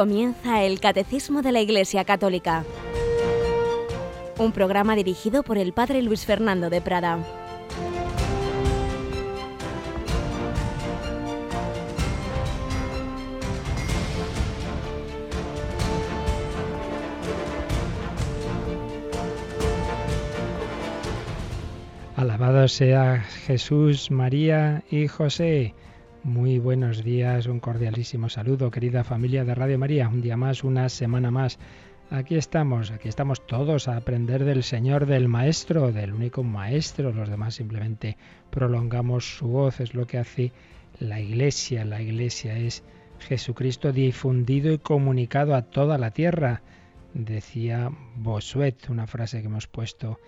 [0.00, 2.64] Comienza el Catecismo de la Iglesia Católica,
[4.38, 7.18] un programa dirigido por el Padre Luis Fernando de Prada.
[22.16, 25.74] Alabado sea Jesús, María y José.
[26.22, 30.06] Muy buenos días, un cordialísimo saludo, querida familia de Radio María.
[30.06, 31.58] Un día más, una semana más.
[32.10, 37.14] Aquí estamos, aquí estamos todos a aprender del Señor, del Maestro, del único Maestro.
[37.14, 38.18] Los demás simplemente
[38.50, 40.52] prolongamos su voz, es lo que hace
[40.98, 41.86] la Iglesia.
[41.86, 42.84] La Iglesia es
[43.20, 46.60] Jesucristo difundido y comunicado a toda la tierra.
[47.14, 50.20] Decía Bosuet, una frase que hemos puesto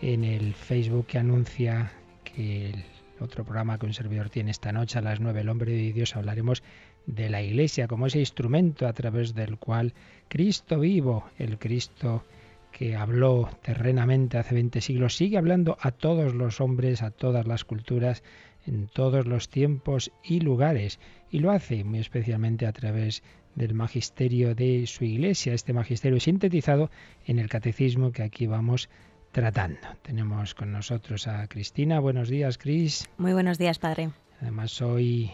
[0.00, 1.92] en el Facebook que anuncia
[2.24, 2.93] que el
[3.24, 6.14] otro programa que un servidor tiene esta noche a las nueve, el hombre de Dios,
[6.16, 6.62] hablaremos
[7.06, 9.92] de la Iglesia como ese instrumento a través del cual
[10.28, 12.24] Cristo vivo, el Cristo
[12.70, 17.64] que habló terrenamente hace 20 siglos, sigue hablando a todos los hombres, a todas las
[17.64, 18.22] culturas,
[18.66, 20.98] en todos los tiempos y lugares.
[21.30, 23.22] Y lo hace muy especialmente a través
[23.54, 26.90] del magisterio de su Iglesia, este magisterio sintetizado
[27.26, 28.88] en el catecismo que aquí vamos
[29.34, 29.88] tratando.
[30.02, 31.98] Tenemos con nosotros a Cristina.
[31.98, 33.10] Buenos días, Cris.
[33.18, 34.10] Muy buenos días, padre.
[34.40, 35.32] Además, hoy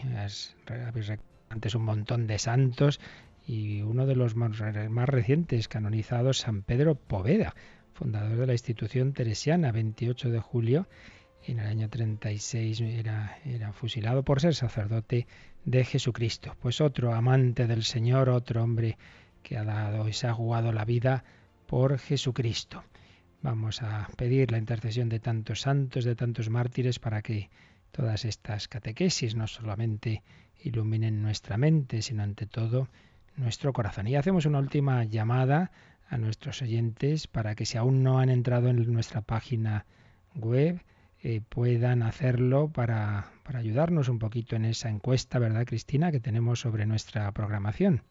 [0.87, 1.13] habéis
[1.49, 2.99] antes un montón de santos
[3.45, 7.53] y uno de los más, más recientes canonizados, San Pedro Poveda,
[7.93, 10.87] fundador de la institución teresiana, 28 de julio.
[11.45, 15.27] En el año 36 era, era fusilado por ser sacerdote
[15.63, 16.55] de Jesucristo.
[16.59, 18.97] Pues otro amante del Señor, otro hombre
[19.43, 21.23] que ha dado y se ha jugado la vida
[21.67, 22.83] por Jesucristo.
[23.41, 27.49] Vamos a pedir la intercesión de tantos santos, de tantos mártires, para que
[27.91, 30.21] todas estas catequesis no solamente
[30.63, 32.87] iluminen nuestra mente, sino ante todo
[33.35, 34.07] nuestro corazón.
[34.07, 35.71] Y hacemos una última llamada
[36.07, 39.85] a nuestros oyentes para que si aún no han entrado en nuestra página
[40.35, 40.81] web,
[41.23, 46.59] eh, puedan hacerlo para, para ayudarnos un poquito en esa encuesta, ¿verdad, Cristina?, que tenemos
[46.59, 48.03] sobre nuestra programación.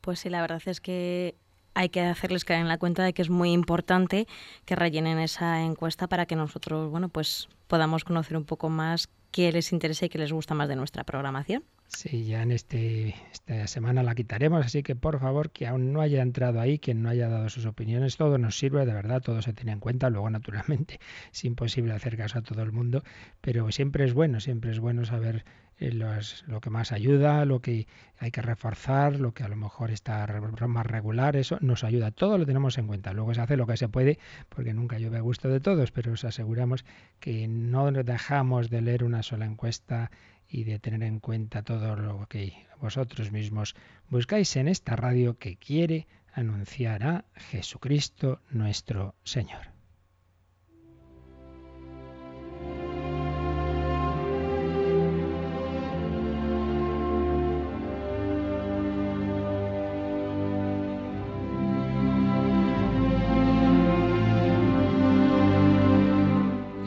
[0.00, 1.36] Pues sí, la verdad es que
[1.74, 4.26] hay que hacerles caer en la cuenta de que es muy importante
[4.64, 9.50] que rellenen esa encuesta para que nosotros, bueno, pues podamos conocer un poco más qué
[9.52, 11.64] les interesa y qué les gusta más de nuestra programación.
[11.88, 16.00] Sí, ya en este, esta semana la quitaremos, así que por favor, que aún no
[16.00, 19.42] haya entrado ahí, quien no haya dado sus opiniones, todo nos sirve, de verdad, todo
[19.42, 20.10] se tiene en cuenta.
[20.10, 20.98] Luego, naturalmente,
[21.32, 23.02] es imposible hacer caso a todo el mundo,
[23.40, 25.44] pero siempre es bueno, siempre es bueno saber
[25.78, 27.86] eh, lo que más ayuda, lo que
[28.18, 30.26] hay que reforzar, lo que a lo mejor está
[30.66, 32.10] más regular, eso nos ayuda.
[32.10, 33.12] Todo lo tenemos en cuenta.
[33.12, 34.18] Luego se hace lo que se puede,
[34.48, 36.84] porque nunca llueve a gusto de todos, pero os aseguramos
[37.20, 40.10] que no dejamos de leer una sola encuesta
[40.48, 43.74] y de tener en cuenta todo lo que vosotros mismos
[44.10, 49.73] buscáis en esta radio que quiere anunciar a Jesucristo nuestro Señor.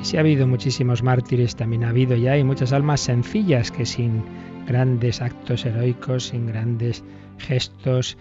[0.08, 4.24] Si ha habido muchísimos mártires, también ha habido ya y muchas almas sencillas que sin
[4.66, 7.04] grandes actos heroicos, sin grandes
[7.38, 8.18] gestos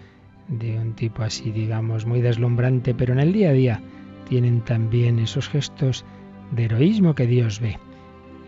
[0.49, 3.81] de un tipo así, digamos, muy deslumbrante, pero en el día a día
[4.27, 6.03] tienen también esos gestos
[6.51, 7.79] de heroísmo que Dios ve.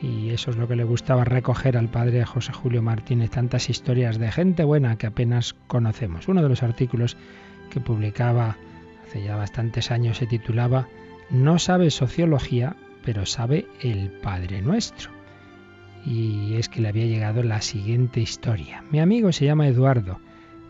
[0.01, 4.19] Y eso es lo que le gustaba recoger al padre José Julio Martínez, tantas historias
[4.19, 6.27] de gente buena que apenas conocemos.
[6.27, 7.15] Uno de los artículos
[7.69, 8.57] que publicaba
[9.07, 10.89] hace ya bastantes años se titulaba
[11.29, 15.11] No sabe sociología, pero sabe el Padre Nuestro.
[16.05, 18.83] Y es que le había llegado la siguiente historia.
[18.91, 20.19] Mi amigo se llama Eduardo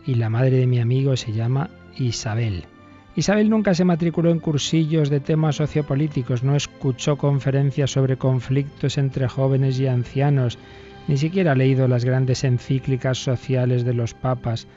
[0.06, 2.64] y la madre de mi amigo se llama Isabel.
[3.16, 9.28] Isabel nunca se matriculó en cursillos de temas sociopolíticos, no escuchó conferencias sobre conflictos entre
[9.28, 10.58] jóvenes y ancianos,
[11.08, 14.68] ni siquiera ha leído las grandes encíclicas sociales de los papas,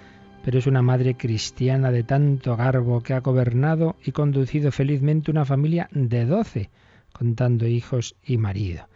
[0.44, 5.46] pero es una madre cristiana de tanto garbo que ha gobernado y conducido felizmente una
[5.46, 6.70] familia de doce,
[7.14, 8.88] contando hijos y marido.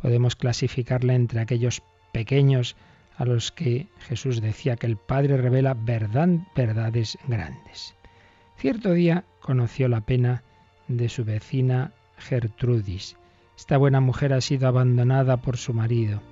[0.00, 1.82] Podemos clasificarla entre aquellos
[2.12, 2.76] pequeños
[3.16, 7.94] a los que Jesús decía que el Padre revela verdades grandes.
[8.56, 10.42] Cierto día conoció la pena
[10.88, 13.16] de su vecina Gertrudis.
[13.56, 16.22] Esta buena mujer ha sido abandonada por su marido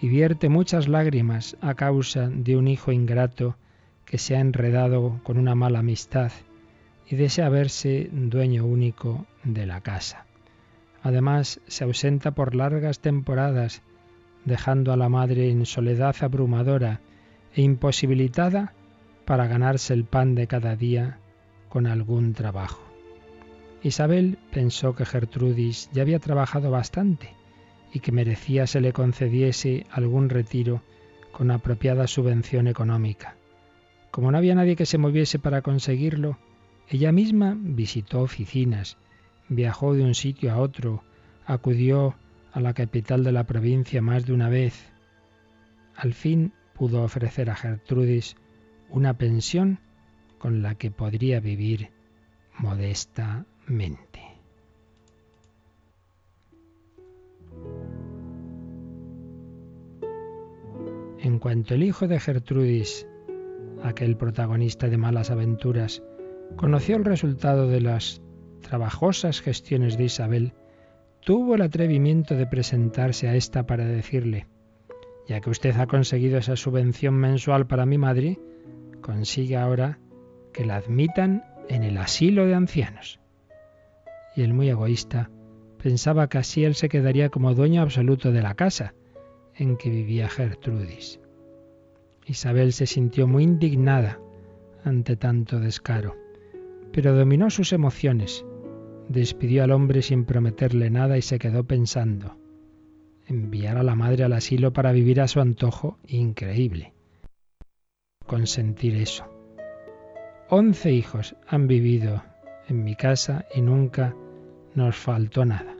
[0.00, 3.56] y vierte muchas lágrimas a causa de un hijo ingrato
[4.04, 6.32] que se ha enredado con una mala amistad
[7.08, 10.26] y desea verse dueño único de la casa.
[11.02, 13.82] Además, se ausenta por largas temporadas,
[14.44, 17.00] dejando a la madre en soledad abrumadora
[17.54, 18.74] e imposibilitada
[19.24, 21.18] para ganarse el pan de cada día
[21.68, 22.82] con algún trabajo.
[23.82, 27.34] Isabel pensó que Gertrudis ya había trabajado bastante
[27.92, 30.82] y que merecía se le concediese algún retiro
[31.32, 33.36] con apropiada subvención económica.
[34.10, 36.38] Como no había nadie que se moviese para conseguirlo,
[36.88, 38.98] ella misma visitó oficinas,
[39.54, 41.02] viajó de un sitio a otro,
[41.46, 42.14] acudió
[42.52, 44.92] a la capital de la provincia más de una vez.
[45.96, 48.36] Al fin pudo ofrecer a Gertrudis
[48.90, 49.78] una pensión
[50.38, 51.90] con la que podría vivir
[52.58, 54.20] modestamente.
[61.20, 63.06] En cuanto el hijo de Gertrudis,
[63.82, 66.02] aquel protagonista de malas aventuras,
[66.56, 68.20] conoció el resultado de las
[68.62, 70.54] trabajosas gestiones de Isabel,
[71.20, 74.46] tuvo el atrevimiento de presentarse a ésta para decirle,
[75.28, 78.38] ya que usted ha conseguido esa subvención mensual para mi madre,
[79.00, 79.98] consigue ahora
[80.52, 83.20] que la admitan en el asilo de ancianos.
[84.34, 85.30] Y el muy egoísta
[85.82, 88.94] pensaba que así él se quedaría como dueño absoluto de la casa
[89.54, 91.20] en que vivía Gertrudis.
[92.26, 94.18] Isabel se sintió muy indignada
[94.84, 96.16] ante tanto descaro,
[96.92, 98.44] pero dominó sus emociones,
[99.08, 102.36] despidió al hombre sin prometerle nada y se quedó pensando.
[103.26, 106.92] Enviar a la madre al asilo para vivir a su antojo, increíble.
[108.26, 109.24] Consentir eso.
[110.48, 112.22] Once hijos han vivido
[112.68, 114.14] en mi casa y nunca
[114.74, 115.76] nos faltó nada.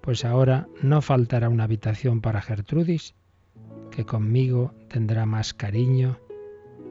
[0.00, 3.14] Pues ahora no faltará una habitación para Gertrudis,
[3.90, 6.18] que conmigo tendrá más cariño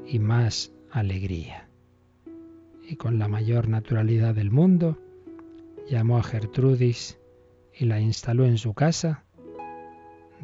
[0.06, 1.68] y más alegría.
[2.88, 4.98] Y con la mayor naturalidad del mundo,
[5.92, 7.20] llamó a Gertrudis
[7.78, 9.26] y la instaló en su casa,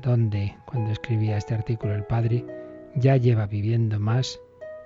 [0.02, 2.46] donde, cuando escribía este artículo el padre,
[2.96, 4.42] ya lleva viviendo más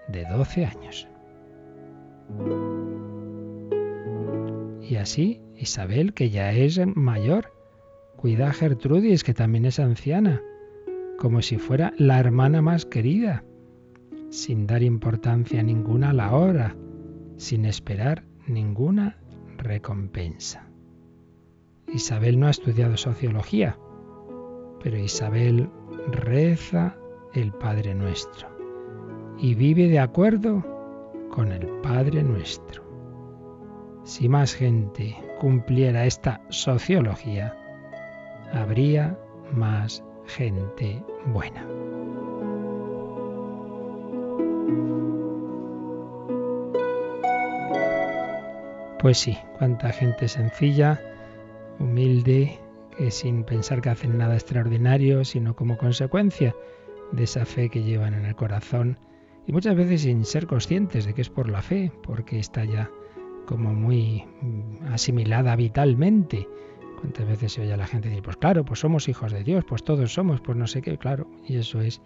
[0.08, 1.08] de 12 años.
[4.88, 7.52] Y así, Isabel, que ya es mayor,
[8.16, 10.44] cuida a Gertrudis, que también es anciana,
[11.18, 13.44] como si fuera la hermana más querida,
[14.30, 16.76] sin dar importancia ninguna a la hora,
[17.38, 19.21] sin esperar ninguna
[19.62, 20.68] recompensa.
[21.88, 23.78] Isabel no ha estudiado sociología,
[24.82, 25.70] pero Isabel
[26.08, 26.98] reza
[27.34, 28.50] el Padre Nuestro
[29.38, 30.64] y vive de acuerdo
[31.30, 32.84] con el Padre Nuestro.
[34.04, 37.56] Si más gente cumpliera esta sociología,
[38.54, 39.18] habría
[39.54, 41.66] más gente buena.
[49.02, 51.02] Pues sí, cuánta gente sencilla,
[51.80, 52.60] humilde,
[52.96, 56.56] que sin pensar que hacen nada extraordinario, sino como consecuencia
[57.12, 59.00] de esa fe que llevan en el corazón
[59.48, 62.92] y muchas veces sin ser conscientes de que es por la fe, porque está ya
[63.48, 66.48] como muy mm, asimilada vitalmente.
[67.00, 69.66] ¿Cuántas veces se oye a la gente decir, pues claro, pues somos hijos de Dios,
[69.68, 72.04] pues todos somos, pues no sé qué, claro, y eso es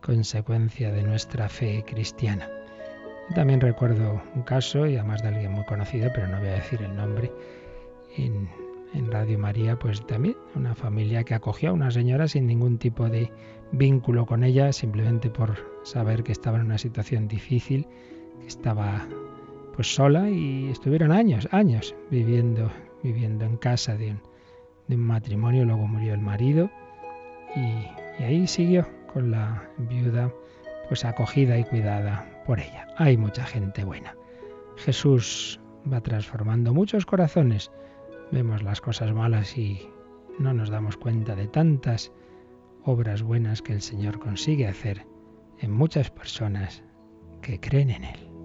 [0.00, 2.48] consecuencia de nuestra fe cristiana.
[3.34, 6.80] También recuerdo un caso, y además de alguien muy conocido, pero no voy a decir
[6.82, 7.32] el nombre,
[8.16, 8.48] en,
[9.10, 13.30] Radio María, pues también una familia que acogió a una señora sin ningún tipo de
[13.70, 17.86] vínculo con ella, simplemente por saber que estaba en una situación difícil,
[18.40, 19.06] que estaba
[19.74, 22.70] pues sola y estuvieron años, años viviendo,
[23.02, 24.20] viviendo en casa de un,
[24.88, 26.70] de un matrimonio, luego murió el marido
[27.54, 27.60] y,
[28.18, 30.32] y ahí siguió con la viuda
[30.88, 32.86] pues acogida y cuidada por ella.
[32.96, 34.14] Hay mucha gente buena.
[34.76, 35.60] Jesús
[35.92, 37.70] va transformando muchos corazones.
[38.30, 39.88] Vemos las cosas malas y
[40.38, 42.12] no nos damos cuenta de tantas
[42.84, 45.06] obras buenas que el Señor consigue hacer
[45.58, 46.82] en muchas personas
[47.42, 48.35] que creen en Él.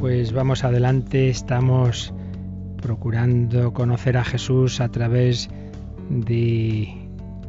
[0.00, 2.14] Pues vamos adelante, estamos
[2.80, 5.50] procurando conocer a Jesús a través
[6.08, 6.88] de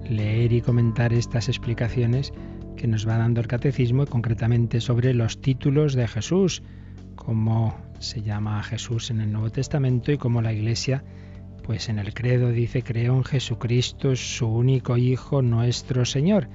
[0.09, 2.33] leer y comentar estas explicaciones
[2.75, 6.61] que nos va dando el catecismo, concretamente sobre los títulos de Jesús,
[7.15, 11.05] cómo se llama a Jesús en el Nuevo Testamento y cómo la Iglesia,
[11.63, 16.49] pues en el credo dice, creo en Jesucristo, su único Hijo, nuestro Señor.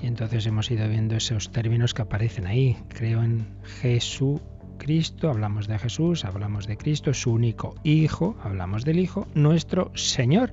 [0.00, 2.76] Y entonces hemos ido viendo esos términos que aparecen ahí.
[2.88, 3.46] Creo en
[3.80, 4.40] Jesús
[4.84, 10.52] Cristo, hablamos de Jesús, hablamos de Cristo, su único Hijo, hablamos del Hijo, nuestro Señor.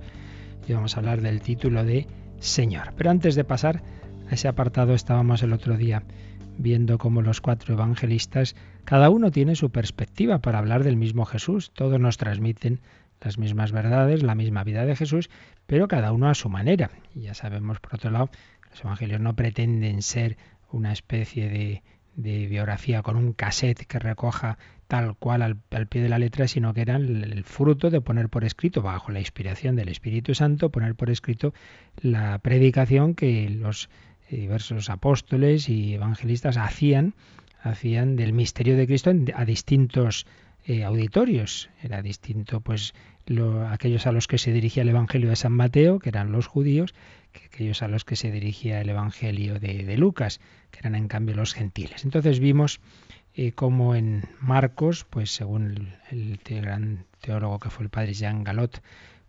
[0.65, 2.07] Y vamos a hablar del título de
[2.39, 2.93] Señor.
[2.95, 3.83] Pero antes de pasar
[4.29, 6.03] a ese apartado, estábamos el otro día
[6.57, 11.73] viendo cómo los cuatro evangelistas, cada uno tiene su perspectiva para hablar del mismo Jesús.
[11.73, 12.79] Todos nos transmiten
[13.19, 15.29] las mismas verdades, la misma vida de Jesús,
[15.65, 16.89] pero cada uno a su manera.
[17.13, 18.29] Y ya sabemos, por otro lado,
[18.69, 20.37] los evangelios no pretenden ser
[20.71, 21.83] una especie de
[22.15, 26.73] de biografía con un cassette que recoja tal cual al, pie de la letra, sino
[26.73, 30.95] que eran el, fruto de poner por escrito, bajo la inspiración del Espíritu Santo, poner
[30.95, 31.53] por escrito
[32.01, 33.89] la predicación que los
[34.29, 37.13] diversos apóstoles y evangelistas hacían,
[37.61, 40.25] hacían del misterio de Cristo a distintos
[40.65, 41.69] eh, auditorios.
[41.81, 42.93] Era distinto, pues,
[43.69, 46.93] aquellos a los que se dirigía el Evangelio de San Mateo, que eran los judíos,
[47.31, 50.39] que aquellos a los que se dirigía el Evangelio de, Lucas,
[50.71, 52.03] que eran en cambio los gentiles.
[52.03, 52.79] Entonces vimos
[53.33, 58.81] eh, cómo en Marcos, pues según el, gran teólogo que fue el padre Jean Galot,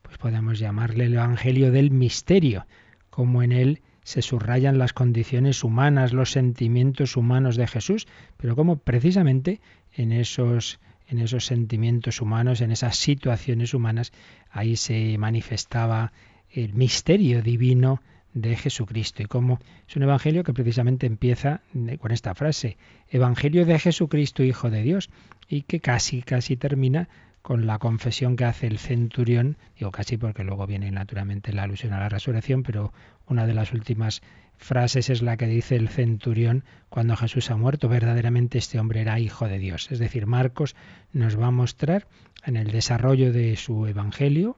[0.03, 2.67] pues podemos llamarle el Evangelio del misterio,
[3.11, 8.77] como en él se subrayan las condiciones humanas, los sentimientos humanos de Jesús, pero como
[8.77, 9.61] precisamente
[9.93, 14.13] en esos en esos sentimientos humanos, en esas situaciones humanas,
[14.51, 16.13] ahí se manifestaba
[16.53, 18.01] el misterio divino
[18.35, 21.61] de Jesucristo y cómo es un evangelio que precisamente empieza
[21.99, 22.79] con esta frase,
[23.11, 25.11] Evangelio de Jesucristo, Hijo de Dios,
[25.49, 27.09] y que casi, casi termina
[27.43, 31.93] con la confesión que hace el centurión, digo casi porque luego viene naturalmente la alusión
[31.93, 32.93] a la resurrección, pero
[33.27, 34.23] una de las últimas
[34.57, 39.19] frases es la que dice el centurión cuando Jesús ha muerto, verdaderamente este hombre era
[39.19, 39.91] hijo de Dios.
[39.91, 40.77] Es decir, Marcos
[41.13, 42.07] nos va a mostrar
[42.45, 44.57] en el desarrollo de su evangelio,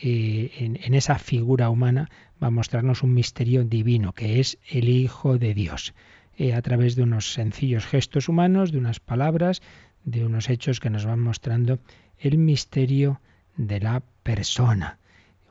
[0.00, 2.10] en, esa figura humana
[2.42, 5.94] va a mostrarnos un misterio divino, que es el Hijo de Dios,
[6.36, 9.62] eh, a través de unos sencillos gestos humanos, de unas palabras,
[10.04, 11.78] de unos hechos que nos van mostrando
[12.18, 13.20] el misterio
[13.56, 14.98] de la persona.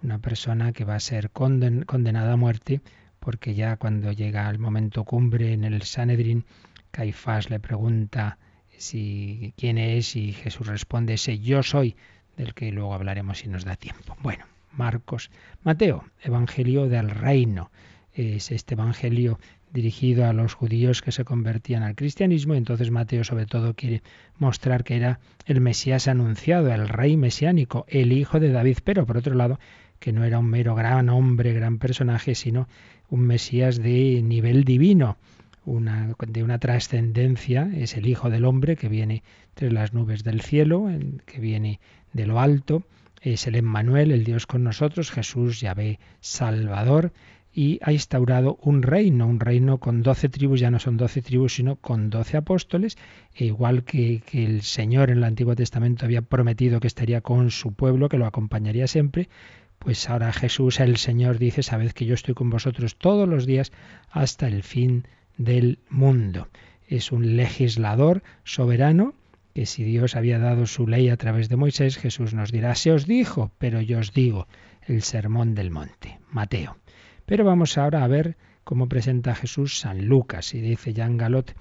[0.02, 2.82] Una persona que va a ser condenada a muerte,
[3.20, 6.46] porque ya cuando llega el momento cumbre en el Sanedrín,
[6.92, 8.38] Caifás le pregunta
[8.78, 11.96] si quién es y Jesús responde ese yo soy
[12.38, 14.16] del que luego hablaremos si nos da tiempo.
[14.22, 15.30] Bueno, Marcos,
[15.64, 17.72] Mateo, Evangelio del Reino.
[18.14, 19.40] Es este Evangelio
[19.72, 24.04] dirigido a los judíos que se convertían al cristianismo, entonces Mateo sobre todo quiere
[24.38, 29.18] mostrar que era el Mesías anunciado, el rey mesiánico, el hijo de David, pero por
[29.18, 29.60] otro lado
[30.00, 32.68] que no era un mero gran hombre, gran personaje, sino
[33.10, 35.18] un Mesías de nivel divino,
[35.66, 40.90] de una trascendencia, es el Hijo del Hombre que viene entre las nubes del cielo,
[41.26, 41.80] que viene
[42.12, 42.84] de lo alto,
[43.22, 47.14] es el Emmanuel, el Dios con nosotros, Jesús Yahvé Salvador,
[47.56, 51.54] y ha instaurado un reino, un reino con doce tribus, ya no son doce tribus,
[51.54, 52.98] sino con doce apóstoles,
[53.36, 57.52] e igual que, que, el Señor en el Antiguo Testamento había prometido que estaría con
[57.52, 59.30] su pueblo, que lo acompañaría siempre,
[59.78, 63.72] pues ahora Jesús, el Señor, dice, sabed que yo estoy con vosotros todos los días
[64.10, 65.06] hasta el fin
[65.38, 66.48] del mundo.
[66.88, 69.14] Es un legislador soberano
[69.54, 72.92] que si Dios había dado su ley a través de Moisés, Jesús nos dirá, se
[72.92, 74.48] os dijo, pero yo os digo,
[74.88, 76.78] el sermón del monte, Mateo.
[77.26, 80.54] Pero vamos ahora a ver cómo presenta Jesús San Lucas.
[80.54, 81.56] Y dice Jean Galot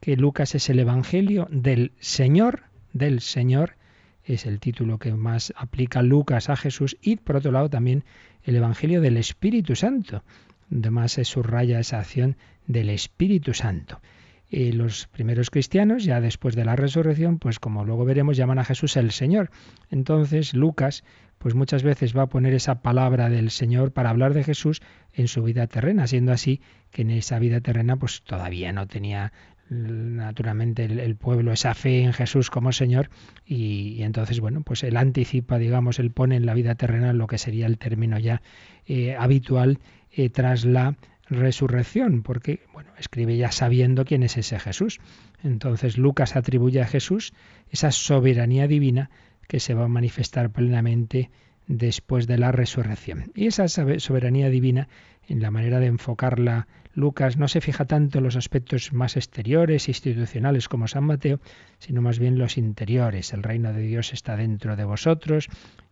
[0.00, 3.76] que Lucas es el Evangelio del Señor, del Señor,
[4.24, 8.04] es el título que más aplica Lucas a Jesús, y por otro lado también
[8.42, 10.22] el Evangelio del Espíritu Santo,
[10.68, 14.00] donde más se subraya esa acción del Espíritu Santo.
[14.48, 18.64] Y los primeros cristianos, ya después de la resurrección, pues como luego veremos, llaman a
[18.64, 19.50] Jesús el Señor.
[19.90, 21.02] Entonces Lucas,
[21.38, 24.82] pues muchas veces va a poner esa palabra del Señor para hablar de Jesús
[25.12, 29.32] en su vida terrena, siendo así que en esa vida terrena pues todavía no tenía
[29.68, 33.10] naturalmente el, pueblo esa fe en Jesús como Señor
[33.44, 37.36] y, entonces bueno pues él anticipa digamos él pone en la vida terrena lo que
[37.36, 38.42] sería el término ya
[38.86, 39.80] eh, habitual
[40.16, 40.96] eh, tras la
[41.28, 44.98] resurrección, porque bueno, escribe ya sabiendo quién es ese Jesús.
[45.42, 47.34] Entonces Lucas atribuye a Jesús
[47.70, 49.10] esa soberanía divina
[49.46, 51.30] que se va a manifestar plenamente
[51.66, 53.32] después de la resurrección.
[53.34, 54.88] Y esa soberanía divina,
[55.28, 59.88] en la manera de enfocarla Lucas, no se fija tanto en los aspectos más exteriores,
[59.88, 61.40] institucionales como San Mateo,
[61.78, 63.34] sino más bien los interiores.
[63.34, 65.48] El reino de Dios está dentro de vosotros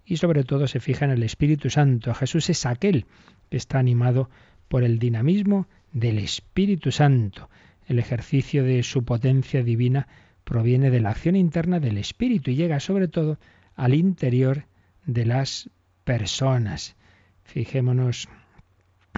[0.06, 2.14] y sobre todo se fija en el Espíritu Santo.
[2.14, 3.06] Jesús es aquel
[3.50, 4.30] está animado
[4.68, 7.48] por el dinamismo del Espíritu Santo.
[7.86, 10.08] El ejercicio de su potencia divina
[10.44, 13.38] proviene de la acción interna del Espíritu y llega sobre todo
[13.76, 14.66] al interior
[15.06, 15.70] de las
[16.04, 16.96] personas.
[17.44, 18.28] Fijémonos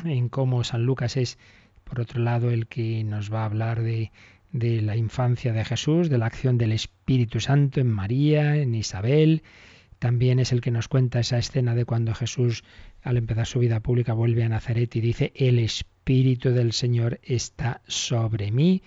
[0.05, 1.39] en cómo San Lucas es,
[1.85, 4.13] por otro lado, el que nos va a hablar de,
[4.53, 9.43] de la infancia de Jesús, de la acción del Espíritu Santo en María, en Isabel.
[9.99, 12.65] También es el que nos cuenta esa escena de cuando Jesús,
[13.03, 17.81] al empezar su vida pública, vuelve a Nazaret y dice, el Espíritu del Señor está
[17.87, 18.83] sobre mí.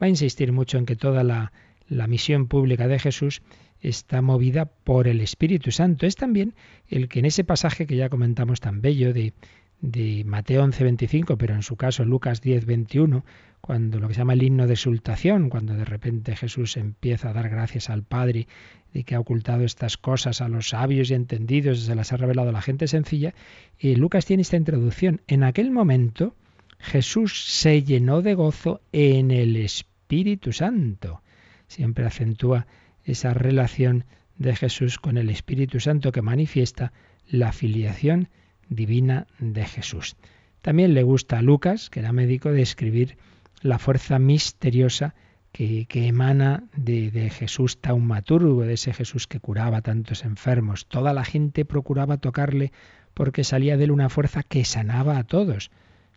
[0.00, 1.52] Va a insistir mucho en que toda la,
[1.88, 3.42] la misión pública de Jesús
[3.80, 6.06] está movida por el Espíritu Santo.
[6.06, 6.54] Es también
[6.88, 9.34] el que en ese pasaje que ya comentamos tan bello de,
[9.80, 13.24] de Mateo 11:25, pero en su caso Lucas 10:21,
[13.60, 17.32] cuando lo que se llama el himno de exultación, cuando de repente Jesús empieza a
[17.32, 18.46] dar gracias al Padre
[18.92, 22.50] de que ha ocultado estas cosas a los sabios y entendidos, se las ha revelado
[22.50, 23.34] a la gente sencilla,
[23.78, 25.20] y Lucas tiene esta introducción.
[25.26, 26.34] En aquel momento
[26.78, 31.22] Jesús se llenó de gozo en el Espíritu Santo.
[31.66, 32.66] Siempre acentúa
[33.04, 34.04] esa relación
[34.38, 36.92] de Jesús con el Espíritu Santo que manifiesta
[37.28, 38.28] la filiación
[38.68, 40.16] divina de Jesús.
[40.62, 43.16] También le gusta a Lucas, que era médico, describir
[43.62, 45.14] la fuerza misteriosa
[45.52, 50.86] que, emana de, de, Jesús taumaturgo, de ese Jesús que curaba a tantos enfermos.
[50.86, 52.72] Toda la gente procuraba tocarle
[53.14, 55.70] porque salía de él una fuerza que sanaba a todos.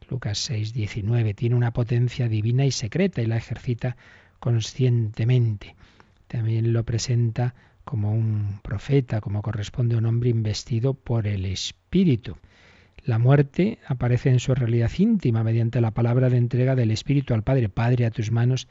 [0.09, 3.95] Lucas 6, 19 tiene una potencia divina y secreta y la ejercita
[4.39, 5.75] conscientemente.
[6.27, 12.37] También lo presenta como un profeta, como corresponde a un hombre investido por el Espíritu.
[13.03, 17.43] La muerte aparece en su realidad íntima mediante la palabra de entrega del Espíritu al
[17.43, 17.69] Padre.
[17.69, 18.67] Padre, a tus manos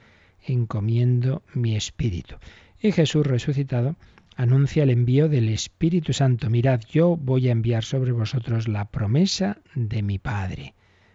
[0.46, 2.36] encomiendo mi Espíritu.
[2.80, 3.96] Y Jesús resucitado
[4.36, 6.48] anuncia el envío del Espíritu Santo.
[6.48, 10.74] Mirad, yo voy a enviar sobre vosotros la promesa de mi Padre.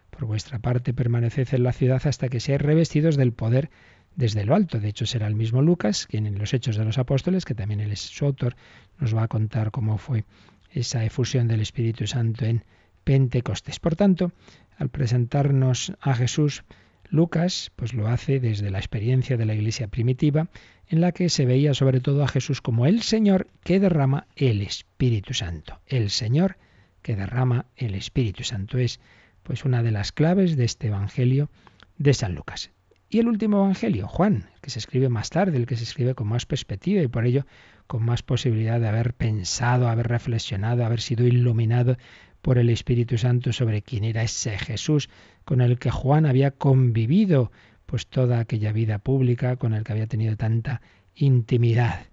[0.09, 3.69] Por vuestra parte permaneced en la ciudad hasta que seáis revestidos del poder
[4.15, 4.79] desde lo alto.
[4.79, 7.79] De hecho, será el mismo Lucas, quien en los Hechos de los Apóstoles, que también
[7.79, 8.55] él es su autor,
[8.99, 10.25] nos va a contar cómo fue
[10.71, 12.63] esa efusión del Espíritu Santo en
[13.03, 13.79] Pentecostés.
[13.79, 14.31] Por tanto,
[14.77, 16.63] al presentarnos a Jesús,
[17.09, 20.47] Lucas pues lo hace desde la experiencia de la iglesia primitiva,
[20.87, 24.61] en la que se veía sobre todo a Jesús como el Señor que derrama el
[24.61, 25.79] Espíritu Santo.
[25.85, 26.57] El Señor
[27.01, 28.99] que derrama el Espíritu Santo es
[29.43, 31.49] pues una de las claves de este evangelio
[31.97, 32.71] de San Lucas.
[33.13, 36.27] Y el último Evangelio, Juan, que se escribe más tarde, el que se escribe con
[36.27, 37.45] más perspectiva y por ello
[37.85, 41.97] con más posibilidad de haber pensado, haber reflexionado, haber sido iluminado
[42.41, 45.09] por el Espíritu Santo sobre quién era ese Jesús
[45.45, 47.51] con el que Juan había convivido
[47.85, 50.81] pues toda aquella vida pública, con el que había tenido tanta
[51.13, 52.07] intimidad.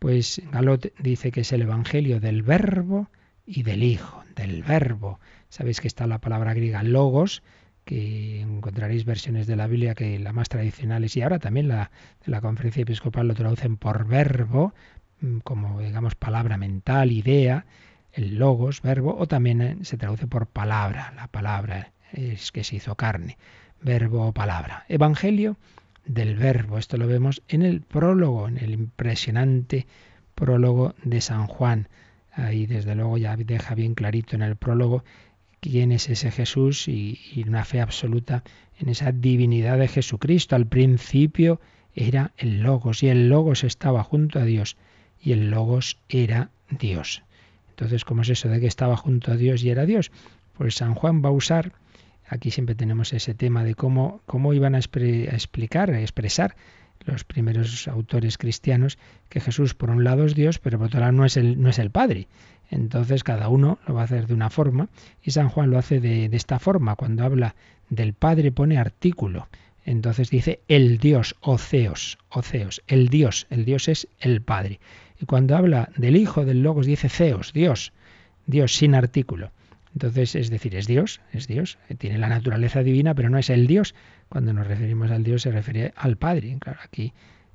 [0.00, 3.08] Pues Galot dice que es el Evangelio del Verbo
[3.46, 5.20] y del Hijo, del Verbo.
[5.50, 7.44] Sabéis que está la palabra griega logos,
[7.84, 11.90] que encontraréis versiones de la Biblia que la más tradicionales y ahora también la
[12.24, 14.74] de la conferencia episcopal lo traducen por verbo,
[15.20, 17.66] mm, como digamos palabra mental, idea,
[18.12, 22.76] el logos, verbo, o también eh, se traduce por palabra, la palabra es que se
[22.76, 23.38] hizo carne,
[23.80, 24.84] verbo o palabra.
[24.88, 25.56] Evangelio
[26.04, 29.86] del verbo, esto lo vemos en el prólogo, en el impresionante
[30.34, 31.88] prólogo de San Juan.
[32.32, 35.04] Ahí desde luego ya deja bien clarito en el prólogo
[35.62, 38.42] quién es ese Jesús y, una fe absoluta
[38.80, 40.56] en esa divinidad de Jesucristo.
[40.56, 41.60] Al principio
[41.94, 44.76] era el Logos y el Logos estaba junto a Dios
[45.22, 47.22] y el Logos era Dios.
[47.70, 50.10] Entonces, ¿cómo es eso de que estaba junto a Dios y era Dios?
[50.58, 51.72] Pues San Juan va a usar,
[52.26, 56.56] aquí siempre tenemos ese tema de cómo, cómo iban a, explicar, a expresar
[57.04, 58.98] los primeros autores cristianos
[59.28, 61.70] que Jesús por un lado es Dios, pero por otro lado no es el, no
[61.70, 62.26] es el Padre.
[62.72, 64.88] Entonces cada uno lo va a hacer de una forma
[65.22, 66.96] y San Juan lo hace de, esta forma.
[66.96, 67.54] Cuando habla
[67.90, 69.48] del Padre pone artículo.
[69.84, 74.80] Entonces dice el Dios, Oceos, Oceos, el Dios, el Dios es el Padre.
[75.20, 77.92] Y cuando habla del Hijo del Logos dice Ceos, Dios,
[78.46, 79.50] Dios sin artículo.
[79.92, 83.66] Entonces, es decir, es Dios, es Dios, tiene la naturaleza divina, pero no es el
[83.66, 83.94] Dios.
[84.30, 86.56] Cuando nos referimos al Dios se refiere al Padre.
[86.58, 87.12] Claro, aquí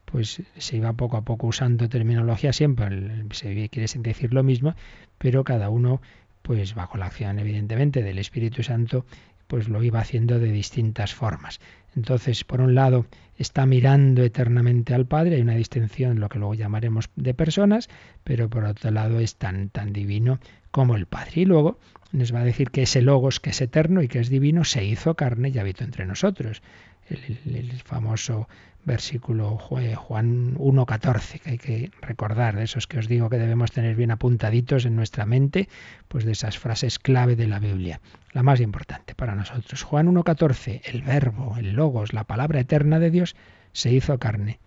[0.10, 4.74] pues se iba poco a poco usando terminología siempre, se quiere decir lo mismo,
[5.18, 6.02] pero cada uno,
[6.44, 9.06] pues bajo la acción evidentemente del Espíritu Santo,
[9.48, 11.60] pues lo iba haciendo de distintas formas.
[11.94, 13.06] Entonces, por un lado,
[13.38, 17.90] está mirando eternamente al Padre, hay una distinción lo que luego llamaremos de personas,
[18.24, 20.40] pero por otro lado es tan, tan divino
[20.72, 21.42] como el Padre.
[21.42, 21.80] Y luego
[22.14, 24.86] nos va a decir que ese Logos, que es eterno y que es divino, se
[24.86, 26.62] hizo carne y habitó entre nosotros.
[27.10, 28.48] El, famoso
[28.84, 33.96] versículo Juan 1.14, que hay que recordar, de esos que os digo que debemos tener
[33.96, 35.68] bien apuntaditos en nuestra mente,
[36.08, 39.84] pues de esas frases clave de la Biblia, la más importante para nosotros.
[39.84, 43.36] Juan 1.14, el verbo, el logos, la palabra eterna de Dios,
[43.74, 44.60] se hizo carne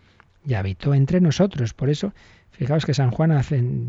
[0.46, 1.74] y habitó entre nosotros.
[1.74, 2.12] Por eso
[2.60, 3.40] Fijaos que San Juan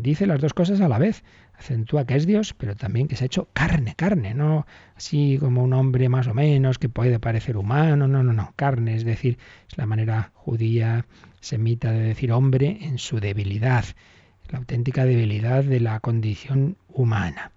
[0.02, 1.24] dice las dos cosas a la vez.
[1.62, 5.62] Acentúa que es Dios, pero también que se ha hecho carne, carne, no así como
[5.62, 9.38] un hombre más o menos que puede parecer humano, no, no, no, carne, es decir,
[9.70, 11.06] es la manera judía
[11.40, 13.84] semita de decir hombre en su debilidad,
[14.50, 17.52] la auténtica debilidad de la condición humana.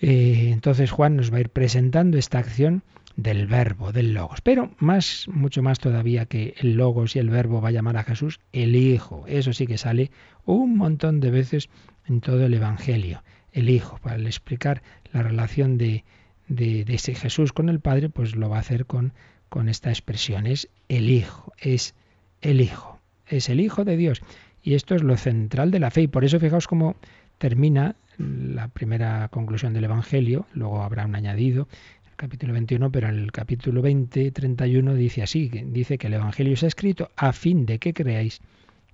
[0.00, 2.82] Eh, entonces Juan nos va a ir presentando esta acción
[3.18, 4.40] del verbo, del logos.
[4.40, 8.04] Pero más, mucho más todavía que el logos y el verbo va a llamar a
[8.04, 9.24] Jesús el Hijo.
[9.26, 10.10] Eso sí que sale
[10.44, 11.68] un montón de veces
[12.08, 13.22] en todo el Evangelio.
[13.52, 16.04] El Hijo, para explicar la relación de,
[16.48, 19.12] de, ese Jesús con el Padre, pues lo va a hacer con,
[19.48, 20.46] con esta expresión.
[20.46, 21.94] Es el Hijo, es
[22.40, 24.22] el Hijo, es el Hijo de Dios.
[24.62, 26.02] Y esto es lo central de la fe.
[26.02, 26.96] Y por eso fijaos cómo
[27.38, 31.68] termina la primera conclusión del Evangelio, luego habrá un añadido,
[32.16, 36.66] capítulo 21, pero en el capítulo 20, 31 dice así, dice que el Evangelio ha
[36.66, 38.40] escrito a fin de que creáis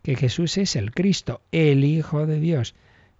[0.02, 2.74] que Jesús es el Cristo, el Hijo de Dios,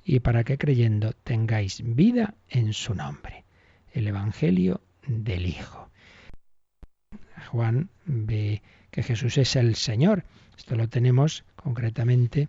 [0.05, 3.45] y para que creyendo tengáis vida en su nombre.
[3.93, 5.90] El Evangelio del Hijo.
[7.51, 10.25] Juan ve que Jesús es el Señor.
[10.57, 12.49] Esto lo tenemos concretamente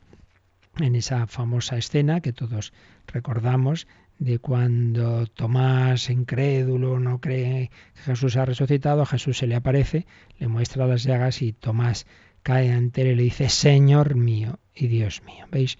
[0.77, 2.73] en esa famosa escena que todos
[3.07, 3.87] recordamos
[4.19, 10.05] de cuando Tomás, incrédulo, no cree que Jesús ha resucitado, Jesús se le aparece,
[10.39, 12.05] le muestra las llagas y Tomás
[12.43, 15.45] cae ante él y le dice, Señor mío y Dios mío.
[15.51, 15.77] ¿Veis?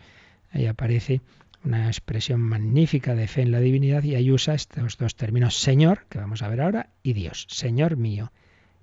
[0.51, 1.21] Ahí aparece
[1.65, 6.05] una expresión magnífica de fe en la divinidad y ahí usa estos dos términos, Señor,
[6.09, 8.31] que vamos a ver ahora, y Dios, Señor mío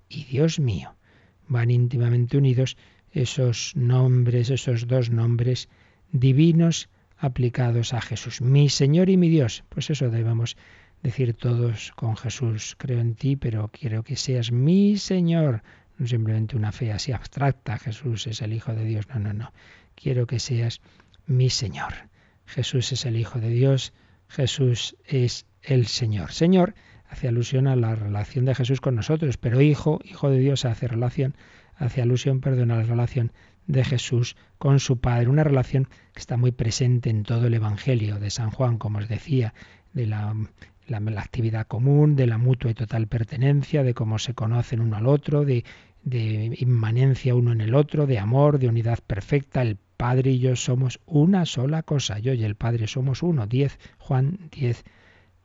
[0.09, 0.95] y Dios mío.
[1.47, 2.77] Van íntimamente unidos
[3.11, 5.69] esos nombres, esos dos nombres
[6.11, 8.41] divinos aplicados a Jesús.
[8.41, 9.63] Mi Señor y mi Dios.
[9.69, 10.57] Pues eso debemos
[11.01, 12.75] decir todos con Jesús.
[12.77, 15.63] Creo en ti, pero quiero que seas mi Señor.
[15.97, 17.77] No simplemente una fe así abstracta.
[17.77, 19.07] Jesús es el Hijo de Dios.
[19.09, 19.53] No, no, no.
[19.95, 20.81] Quiero que seas
[21.27, 21.93] mi Señor.
[22.53, 23.93] Jesús es el Hijo de Dios.
[24.27, 26.31] Jesús es el Señor.
[26.31, 26.75] Señor
[27.09, 30.87] hace alusión a la relación de Jesús con nosotros, pero Hijo, Hijo de Dios hace
[30.87, 31.35] relación,
[31.75, 33.31] hace alusión, perdón, a la relación
[33.65, 38.19] de Jesús con su Padre, una relación que está muy presente en todo el Evangelio
[38.19, 39.55] de San Juan, como os decía,
[39.93, 40.35] de la,
[41.17, 45.43] actividad común, de la mutua y total pertenencia, de cómo se conocen uno al otro,
[45.43, 45.63] de,
[46.03, 49.63] de inmanencia uno en el otro, de amor, de unidad perfecta.
[49.63, 52.19] El Padre y yo somos una sola cosa.
[52.19, 53.47] Yo y el Padre somos uno.
[53.47, 54.83] 10 Juan 10,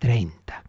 [0.01, 0.65] 30.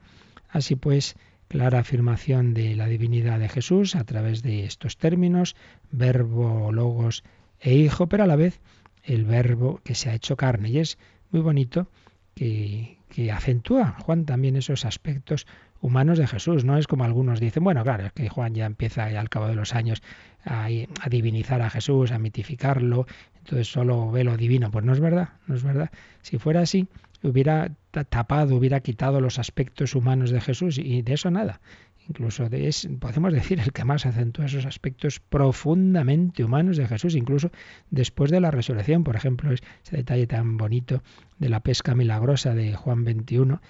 [0.48, 1.16] Así pues,
[1.48, 5.56] clara afirmación de la divinidad de Jesús a través de estos términos,
[5.90, 7.24] verbo, logos
[7.60, 8.62] e hijo, pero a la vez
[9.02, 10.70] el verbo que se ha hecho carne.
[10.70, 11.00] Y es
[11.32, 11.90] muy bonito
[12.36, 15.48] que, que acentúa Juan también esos aspectos
[15.82, 16.66] humanos de Jesús.
[16.66, 19.56] No es como algunos dicen, bueno, claro, es que Juan ya empieza al cabo de
[19.56, 20.02] los años
[20.46, 23.06] a, a, divinizar a Jesús, a mitificarlo,
[23.40, 24.72] entonces solo ve lo divino.
[24.72, 25.92] Pues no es verdad, no es verdad.
[26.22, 26.88] Si fuera así,
[27.24, 27.72] hubiera
[28.10, 31.60] tapado, hubiera quitado los aspectos humanos de Jesús y de eso nada
[32.10, 37.52] incluso es, podemos decir, el que más acentúa esos aspectos profundamente humanos de Jesús, incluso
[37.92, 39.04] después de la resurrección.
[39.04, 39.64] Por ejemplo, ese
[39.96, 41.04] detalle tan bonito
[41.38, 43.62] de la pesca milagrosa de Juan 21,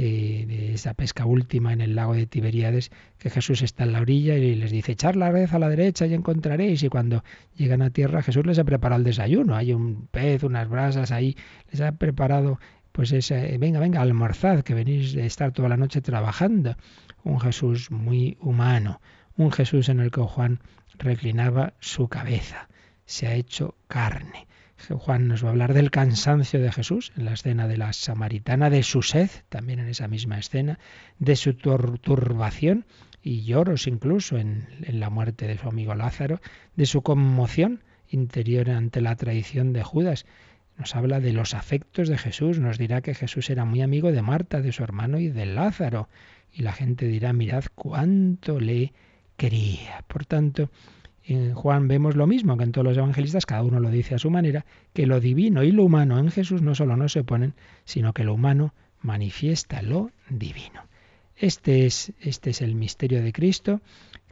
[0.00, 4.36] de esa pesca última en el lago de Tiberíades, que Jesús está en la orilla
[4.36, 6.82] y les dice, echar la red a la derecha y encontraréis.
[6.82, 7.24] Y cuando
[7.56, 9.56] llegan a tierra, Jesús les ha preparado el desayuno.
[9.56, 11.36] Hay un pez, unas brasas ahí,
[11.70, 12.58] les ha preparado
[12.92, 16.76] pues ese, venga, venga, almorzad, que venís de estar toda la noche trabajando
[17.24, 19.00] un Jesús muy humano,
[19.36, 20.60] un Jesús en el que Juan
[20.98, 22.68] reclinaba su cabeza,
[23.04, 24.46] se ha hecho carne.
[24.88, 28.70] Juan nos va a hablar del cansancio de Jesús en la escena de la samaritana,
[28.70, 30.78] de su sed, también en esa misma escena,
[31.18, 32.84] de su turbación
[33.22, 36.40] y lloros incluso en, en la muerte de su amigo Lázaro,
[36.76, 40.26] de su conmoción interior ante la traición de Judas.
[40.78, 44.22] Nos habla de los afectos de Jesús, nos dirá que Jesús era muy amigo de
[44.22, 46.08] Marta, de su hermano y de Lázaro
[46.56, 48.92] y la gente dirá, mirad cuánto le
[49.36, 50.02] quería.
[50.08, 50.70] Por tanto,
[51.26, 54.18] en Juan vemos lo mismo que en todos los evangelistas, cada uno lo dice a
[54.18, 57.54] su manera, que lo divino y lo humano en Jesús no solo no se oponen,
[57.84, 60.82] sino que lo humano manifiesta lo divino.
[61.36, 63.80] Este es, este es el misterio de Cristo.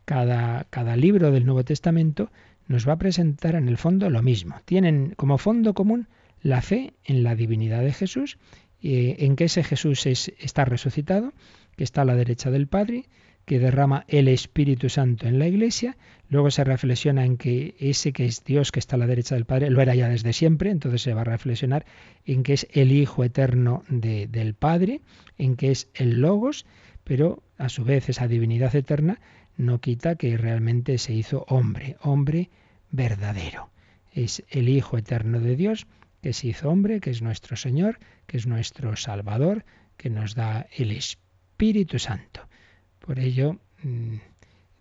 [0.04, 2.30] Cada, cada libro del Nuevo Testamento
[2.68, 4.56] nos va a presentar en el fondo lo mismo.
[4.64, 6.08] Tienen como fondo común
[6.42, 8.38] la fe en la divinidad de Jesús,
[8.82, 11.32] eh, en que ese Jesús es, está resucitado,
[11.76, 13.06] que está a la derecha del Padre,
[13.44, 15.96] que derrama el Espíritu Santo en la Iglesia,
[16.28, 19.44] luego se reflexiona en que ese que es Dios que está a la derecha del
[19.44, 21.84] Padre lo era ya desde siempre, entonces se va a reflexionar
[22.24, 25.00] en que es el Hijo eterno del Padre,
[25.38, 26.66] en que es el Logos,
[27.04, 29.20] pero a su vez esa divinidad eterna
[29.56, 32.50] no quita que realmente se hizo hombre, hombre
[32.90, 33.70] verdadero.
[34.12, 35.86] Es el Hijo eterno de Dios
[36.22, 39.64] que se hizo hombre, que es nuestro Señor, que es nuestro Salvador,
[39.96, 42.48] que nos da el Espíritu Santo.
[43.04, 44.16] Por ello, mm,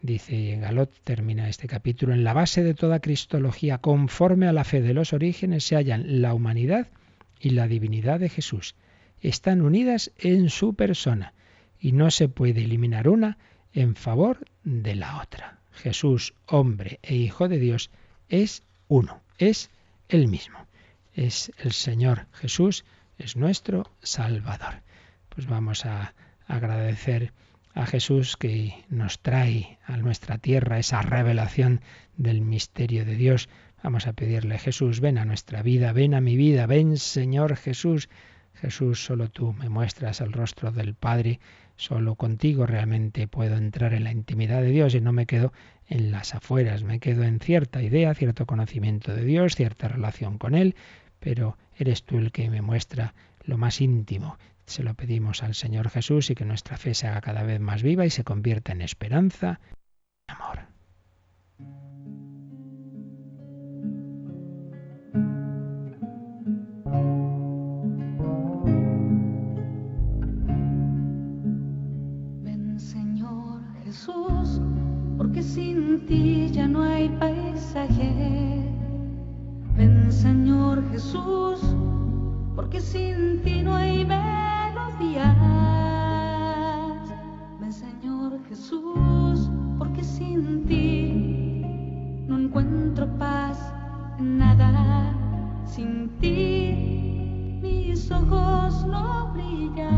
[0.02, 4.82] dice Galot, termina este capítulo, en la base de toda cristología, conforme a la fe
[4.82, 6.88] de los orígenes, se hallan la humanidad
[7.38, 8.76] y la divinidad de Jesús.
[9.20, 11.34] Están unidas en su persona
[11.82, 13.38] y no se puede eliminar una
[13.74, 15.60] en favor de la otra.
[15.74, 17.90] Jesús, hombre e Hijo de Dios,
[18.30, 19.70] es uno, es
[20.08, 20.60] el mismo.
[21.14, 22.86] Es el Señor Jesús,
[23.18, 24.76] es nuestro Salvador.
[25.28, 26.14] Pues vamos a
[26.48, 27.34] agradecer
[27.74, 31.82] a Jesús que nos trae a nuestra tierra esa revelación
[32.18, 33.50] del misterio de Dios.
[33.82, 38.10] Vamos a pedirle, Jesús, ven a nuestra vida, ven a mi vida, ven Señor Jesús.
[38.54, 41.40] Jesús, solo tú me muestras el rostro del Padre,
[41.76, 45.52] solo contigo realmente puedo entrar en la intimidad de Dios y no me quedo
[45.88, 50.54] en las afueras, me quedo en cierta idea, cierto conocimiento de Dios, cierta relación con
[50.54, 50.76] Él,
[51.20, 55.90] pero eres tú el que me muestra lo más íntimo se lo pedimos al Señor
[55.90, 58.82] Jesús y que nuestra fe se haga cada vez más viva y se convierta en
[58.82, 59.60] esperanza
[60.28, 60.60] y amor.
[72.42, 74.62] Ven Señor Jesús,
[75.18, 78.64] porque sin ti ya no hay paisaje.
[79.76, 81.60] Ven Señor Jesús,
[82.56, 84.04] porque sin ti no hay
[87.60, 91.66] Ven Señor Jesús, porque sin ti
[92.28, 93.74] no encuentro paz
[94.18, 95.14] en nada.
[95.66, 99.94] Sin ti mis ojos no brillan.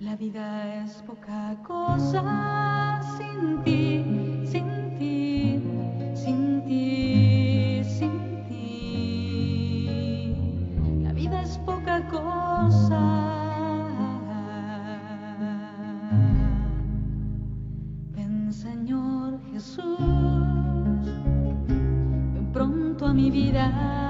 [0.00, 4.11] La vida es poca cosa sin ti,
[18.14, 19.98] Ven Señor Jesús,
[22.32, 24.01] ven pronto a mi vida.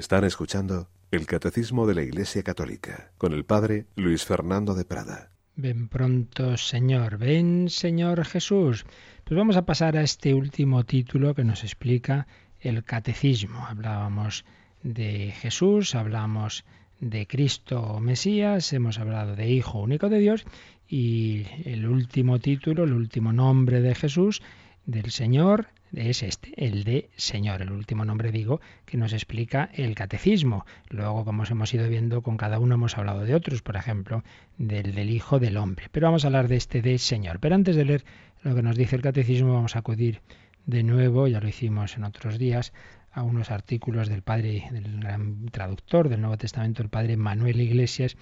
[0.00, 5.30] Están escuchando el Catecismo de la Iglesia Católica con el Padre Luis Fernando de Prada.
[5.56, 8.86] Ven pronto, Señor, ven, Señor Jesús.
[9.24, 12.26] Pues vamos a pasar a este último título que nos explica
[12.60, 13.66] el catecismo.
[13.66, 14.46] Hablábamos
[14.82, 16.64] de Jesús, hablamos
[16.98, 20.46] de Cristo Mesías, hemos hablado de Hijo único de Dios
[20.88, 24.40] y el último título, el último nombre de Jesús,
[24.86, 29.94] del Señor, es este, el de Señor, el último nombre digo que nos explica el
[29.94, 30.64] catecismo.
[30.88, 34.22] Luego, como hemos ido viendo, con cada uno hemos hablado de otros, por ejemplo,
[34.58, 35.86] del, del Hijo del Hombre.
[35.90, 37.40] Pero vamos a hablar de este de Señor.
[37.40, 38.04] Pero antes de leer
[38.42, 40.20] lo que nos dice el catecismo, vamos a acudir
[40.66, 42.72] de nuevo, ya lo hicimos en otros días,
[43.12, 48.16] a unos artículos del padre, del gran traductor del Nuevo Testamento, el padre Manuel Iglesias,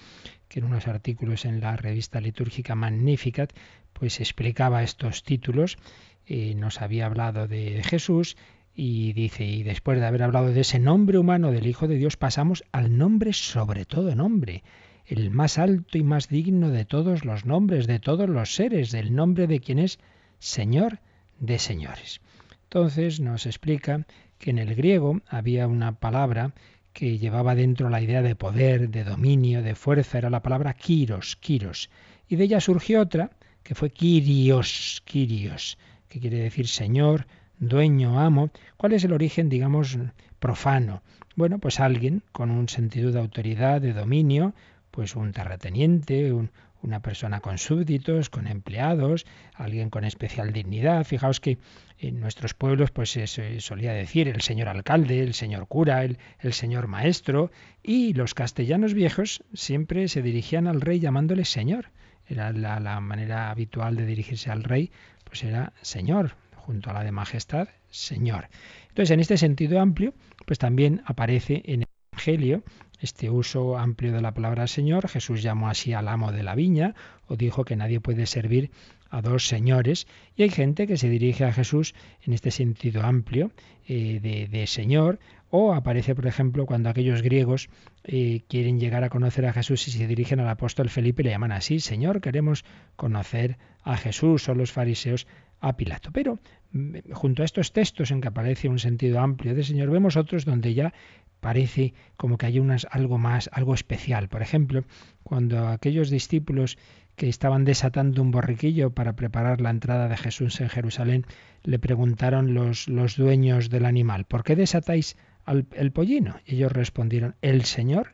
[0.49, 3.53] que en unos artículos en la revista litúrgica Magnificat,
[3.93, 5.77] pues explicaba estos títulos,
[6.25, 8.35] y nos había hablado de Jesús,
[8.75, 12.17] y dice, y después de haber hablado de ese nombre humano del Hijo de Dios,
[12.17, 14.63] pasamos al nombre sobre todo nombre,
[15.05, 19.13] el más alto y más digno de todos los nombres, de todos los seres, del
[19.15, 19.99] nombre de quien es
[20.39, 20.99] Señor
[21.39, 22.21] de señores.
[22.63, 24.05] Entonces nos explica
[24.37, 26.53] que en el griego había una palabra
[26.93, 31.35] que llevaba dentro la idea de poder, de dominio, de fuerza, era la palabra kiros,
[31.37, 31.89] kiros.
[32.27, 33.31] Y de ella surgió otra,
[33.63, 37.27] que fue Kyrios, Kyrios, que quiere decir Señor,
[37.59, 38.49] dueño, amo.
[38.77, 39.97] ¿Cuál es el origen, digamos,
[40.39, 41.01] profano?
[41.35, 44.53] Bueno, pues alguien con un sentido de autoridad, de dominio,
[44.91, 46.33] pues un terrateniente,
[46.81, 51.03] una persona con súbditos, con empleados, alguien con especial dignidad.
[51.03, 51.57] Fijaos que
[51.97, 56.17] en nuestros pueblos pues se solía decir el señor alcalde, el señor cura, el,
[56.53, 57.51] señor maestro,
[57.83, 61.91] y los castellanos viejos siempre se dirigían al rey llamándole señor.
[62.27, 64.91] Era la, la manera habitual de dirigirse al rey,
[65.23, 68.47] pues era señor, junto a la de majestad, señor.
[68.89, 70.13] Entonces, en este sentido amplio,
[70.45, 72.63] pues también aparece en el Evangelio
[72.99, 75.07] este uso amplio de la palabra Señor.
[75.07, 76.95] Jesús llamó así al amo de la viña
[77.27, 78.71] o dijo que nadie puede servir
[79.09, 80.07] a dos señores.
[80.35, 83.51] Y hay gente que se dirige a Jesús en este sentido amplio
[83.87, 85.19] eh, de, de, Señor.
[85.51, 87.69] O aparece, por ejemplo, cuando aquellos griegos
[88.03, 91.31] eh, quieren llegar a conocer a Jesús y se dirigen al apóstol Felipe y le
[91.31, 95.25] llaman así, Señor, queremos conocer a Jesús o los fariseos
[95.59, 96.11] a Pilato.
[96.11, 96.39] Pero
[96.71, 100.45] mm, junto a estos textos en que aparece un sentido amplio de Señor, vemos otros
[100.45, 100.93] donde ya
[101.39, 104.29] parece como que hay algo más, algo especial.
[104.29, 104.83] Por ejemplo,
[105.23, 106.77] cuando aquellos discípulos
[107.15, 111.25] que estaban desatando un borriquillo para preparar la entrada de Jesús en Jerusalén,
[111.63, 116.39] le preguntaron los, dueños del animal, ¿por qué desatáis al, el pollino?
[116.45, 118.13] Ellos respondieron, el Señor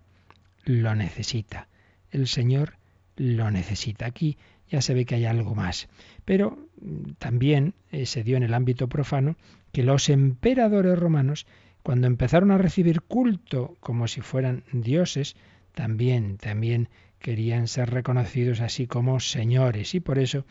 [0.64, 1.68] lo necesita.
[2.10, 2.78] El Señor
[3.16, 4.06] lo necesita.
[4.08, 4.38] Aquí
[4.70, 5.88] ya se ve que hay algo más.
[6.26, 9.38] Pero mm, también eh, se dio en el ámbito profano
[9.72, 11.46] que los emperadores romanos
[11.86, 15.36] cuando empezaron a recibir culto como si fueran dioses,
[15.76, 19.94] también, también querían ser reconocidos así como señores.
[19.94, 20.46] Y por eso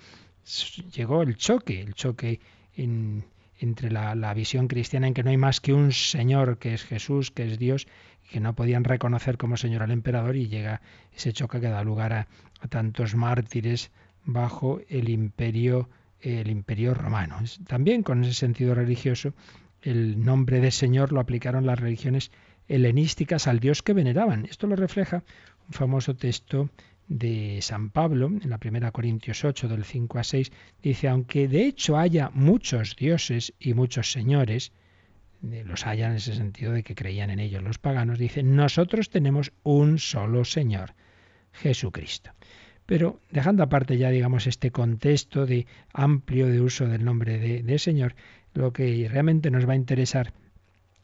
[0.93, 2.39] llegó el choque, el choque
[2.77, 6.85] entre la, la, visión cristiana en que no hay más que un Señor, que es
[6.85, 7.89] Jesús, que es Dios,
[8.31, 10.83] que no podían reconocer como Señor al emperador, y llega
[11.17, 12.29] ese choque que da lugar a,
[12.61, 13.91] a tantos mártires
[14.25, 17.41] bajo el imperio, el imperio romano.
[17.67, 19.35] También con ese sentido religioso
[19.85, 22.31] el nombre de Señor lo aplicaron las religiones
[22.69, 24.47] helenísticas al Dios que veneraban.
[24.47, 25.23] Esto lo refleja
[25.69, 26.71] un famoso texto
[27.07, 31.67] de San Pablo, en la primera Corintios 8, del 5 a 6, dice, aunque de
[31.67, 34.73] hecho haya muchos dioses y muchos señores,
[35.43, 39.53] los haya en ese sentido de que creían en ellos los paganos, dice, nosotros tenemos
[39.63, 40.95] un solo Señor,
[41.53, 42.31] Jesucristo.
[42.87, 48.15] Pero dejando aparte ya, digamos, este contexto de amplio de uso del nombre de Señor,
[48.55, 50.33] lo que realmente nos va a interesar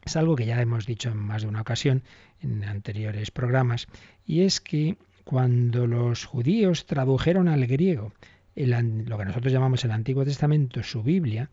[0.03, 2.03] es algo que ya hemos dicho en más de una ocasión
[2.41, 3.87] en anteriores programas,
[4.25, 8.11] y es que cuando los judíos tradujeron al griego
[8.55, 11.49] lo que nosotros llamamos el Antiguo Testamento, su Biblia,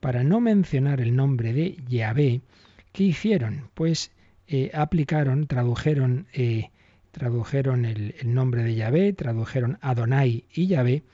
[0.00, 2.40] para no mencionar el nombre de Yahvé,
[2.92, 3.70] ¿qué hicieron?
[3.74, 4.10] Pues
[4.48, 6.70] eh, aplicaron, tradujeron, eh,
[7.12, 11.04] tradujeron el, el, nombre de Yahvé, tradujeron Adonai y Yahvé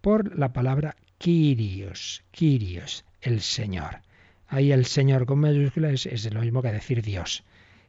[0.00, 4.00] por la palabra Kyrios, Kyrios, el Señor.
[4.48, 7.44] Ahí el Señor con mayúsculas es, lo mismo que decir Dios.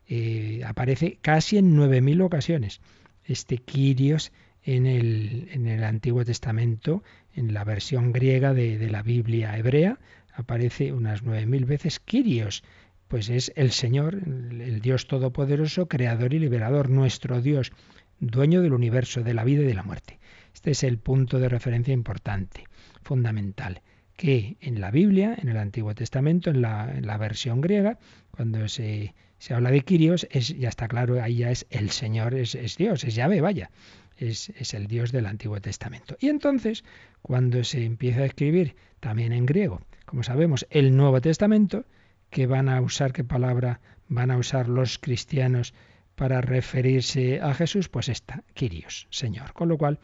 [0.07, 2.81] Eh, aparece casi en 9.000 ocasiones
[3.25, 4.31] este Kyrios
[4.63, 7.03] en el, en el, Antiguo Testamento,
[7.35, 9.99] en la versión griega de, de la Biblia hebrea,
[10.33, 12.63] aparece unas 9.000 veces Kyrios.
[13.07, 17.71] Pues es el Señor, el Dios Todopoderoso, Creador y Liberador, nuestro Dios,
[18.19, 20.19] dueño del universo, de la vida y de la muerte.
[20.53, 22.65] Este es el punto de referencia importante,
[23.03, 23.81] fundamental
[24.17, 27.97] que en la Biblia, en el Antiguo Testamento, en la, versión griega,
[28.31, 29.13] cuando se,
[29.49, 33.15] habla de Quirios, es, ya está claro, ahí ya es el Señor, es, Dios, es
[33.15, 33.71] Yahvé, vaya,
[34.17, 36.17] es, el Dios del Antiguo Testamento.
[36.19, 36.83] Y entonces,
[37.21, 41.83] cuando se empieza a escribir también en griego como sabemos, el Nuevo Testamento,
[42.29, 45.73] que van a usar, qué palabra van a usar los cristianos
[46.15, 49.51] para referirse a Jesús, pues esta, Kyrios, Señor.
[49.51, 49.99] Con lo cual,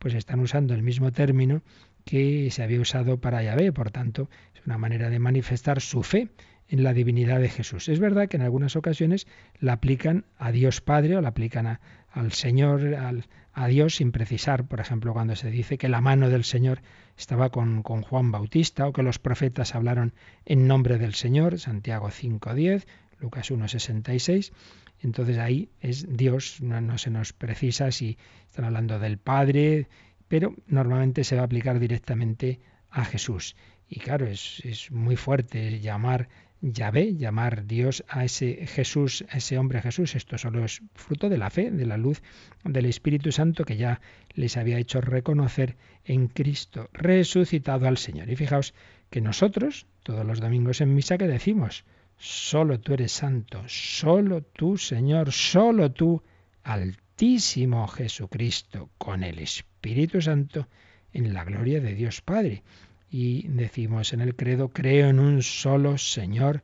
[0.00, 1.62] pues están usando el mismo término
[2.04, 6.28] que se había usado para Yahvé, por tanto, es una manera de manifestar su fe
[6.68, 7.88] en la divinidad de Jesús.
[7.88, 9.26] Es verdad que en algunas ocasiones
[9.60, 11.78] la aplican a Dios Padre o la aplican
[12.10, 16.28] al Señor, al, a Dios sin precisar, por ejemplo, cuando se dice que la mano
[16.28, 16.82] del Señor
[17.16, 22.08] estaba con, con Juan Bautista o que los profetas hablaron en nombre del Señor, Santiago
[22.08, 22.84] 5.10,
[23.20, 24.52] Lucas 1.66.
[25.00, 28.16] Entonces ahí es Dios, no, se nos precisa si
[28.48, 29.88] están hablando del Padre,
[30.28, 32.60] pero normalmente se va a aplicar directamente
[32.90, 33.56] a Jesús.
[33.88, 36.28] Y claro, es, es muy fuerte llamar
[36.72, 40.14] Yahvé, llamar Dios a ese Jesús, a ese hombre Jesús.
[40.14, 42.22] Esto solo es fruto de la fe, de la luz
[42.64, 44.00] del Espíritu Santo que ya
[44.32, 48.30] les había hecho reconocer en Cristo resucitado al Señor.
[48.30, 48.72] Y fijaos
[49.10, 51.84] que nosotros, todos los domingos en misa, que decimos,
[52.16, 56.22] solo tú eres santo, solo tú, Señor, solo tú,
[56.62, 59.73] Altísimo Jesucristo, con el Espíritu
[60.20, 60.68] Santo,
[61.12, 62.62] en la gloria de Dios Padre
[63.10, 66.62] y decimos en el credo, creo en un solo Señor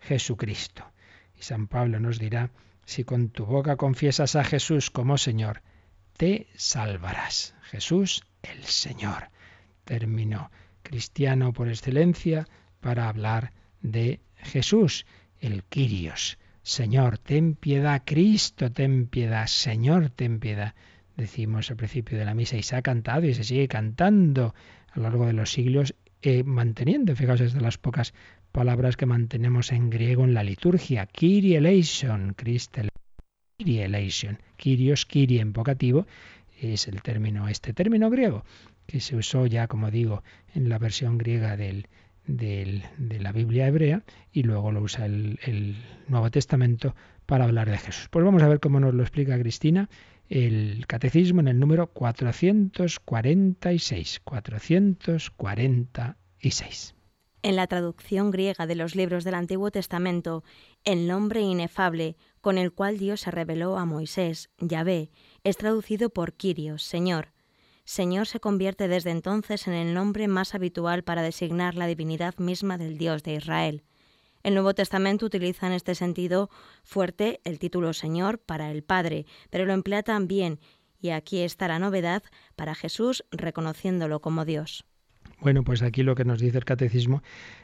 [0.00, 0.84] Jesucristo.
[1.38, 2.50] Y San Pablo nos dirá,
[2.84, 5.62] si con tu boca confiesas a Jesús como Señor,
[6.16, 7.54] te salvarás.
[7.62, 9.30] Jesús el Señor.
[9.84, 10.50] Término
[10.82, 12.48] cristiano por excelencia
[12.80, 15.06] para hablar de Jesús,
[15.40, 16.38] el Quirios.
[16.62, 20.74] Señor, ten piedad, Cristo, ten piedad, Señor, ten piedad.
[21.16, 24.54] Decimos al principio de la misa y se ha cantado y se sigue cantando
[24.90, 28.14] a lo largo de los siglos, eh, manteniendo, fijaos, es de las pocas
[28.50, 31.06] palabras que mantenemos en griego en la liturgia.
[31.06, 32.88] Kyrie eleison, Christe
[33.58, 34.38] Kyrie eleison.
[34.56, 36.06] Kyrios, Kyrie en vocativo,
[36.60, 38.44] es el término, este término griego,
[38.86, 40.22] que se usó ya, como digo,
[40.54, 41.88] en la versión griega del,
[42.26, 44.02] del, de la Biblia hebrea
[44.32, 45.76] y luego lo usa el, el
[46.08, 46.94] Nuevo Testamento
[47.26, 48.08] para hablar de Jesús.
[48.10, 49.88] Pues vamos a ver cómo nos lo explica Cristina
[50.28, 54.20] el catecismo en el número 446.
[54.20, 56.94] 446.
[57.42, 60.42] En la traducción griega de los libros del Antiguo Testamento,
[60.84, 65.10] el nombre inefable con el cual Dios se reveló a Moisés, Yahvé,
[65.42, 67.34] es traducido por Kyrios, Señor.
[67.84, 72.78] Señor se convierte desde entonces en el nombre más habitual para designar la divinidad misma
[72.78, 73.82] del Dios de Israel.
[74.44, 76.50] El Nuevo Testamento utiliza en este sentido
[76.84, 80.60] fuerte el título Señor para el Padre, pero lo emplea también,
[81.00, 82.22] y aquí está la novedad,
[82.54, 84.84] para Jesús reconociéndolo como Dios.
[85.40, 87.22] Bueno, pues aquí lo que nos dice el catecismo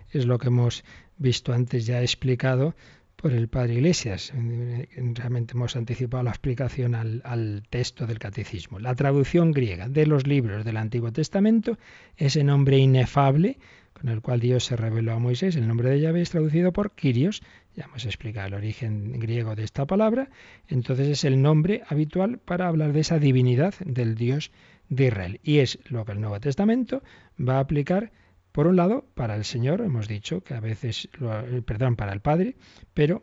[0.09, 0.83] es lo que hemos
[1.19, 2.75] visto antes ya explicado
[3.15, 4.33] por el Padre Iglesias.
[4.35, 8.79] Realmente hemos anticipado la explicación al, al, texto del catecismo.
[8.79, 11.77] La traducción griega de los libros del Antiguo Testamento,
[12.17, 13.59] ese nombre inefable
[14.01, 15.57] con el cual Dios se reveló a Moisés.
[15.57, 17.43] El nombre de Yahvé es traducido por Kyrios,
[17.77, 20.31] ya hemos explicado el origen griego de esta palabra,
[20.69, 24.53] entonces es el nombre habitual para hablar de esa divinidad del Dios
[24.89, 25.41] de Israel.
[25.43, 27.03] Y es lo que el Nuevo Testamento
[27.39, 28.11] va a aplicar,
[28.53, 32.21] por un lado, para el Señor, hemos dicho que a veces, eh, perdón, para el
[32.21, 32.57] Padre,
[32.95, 33.23] pero,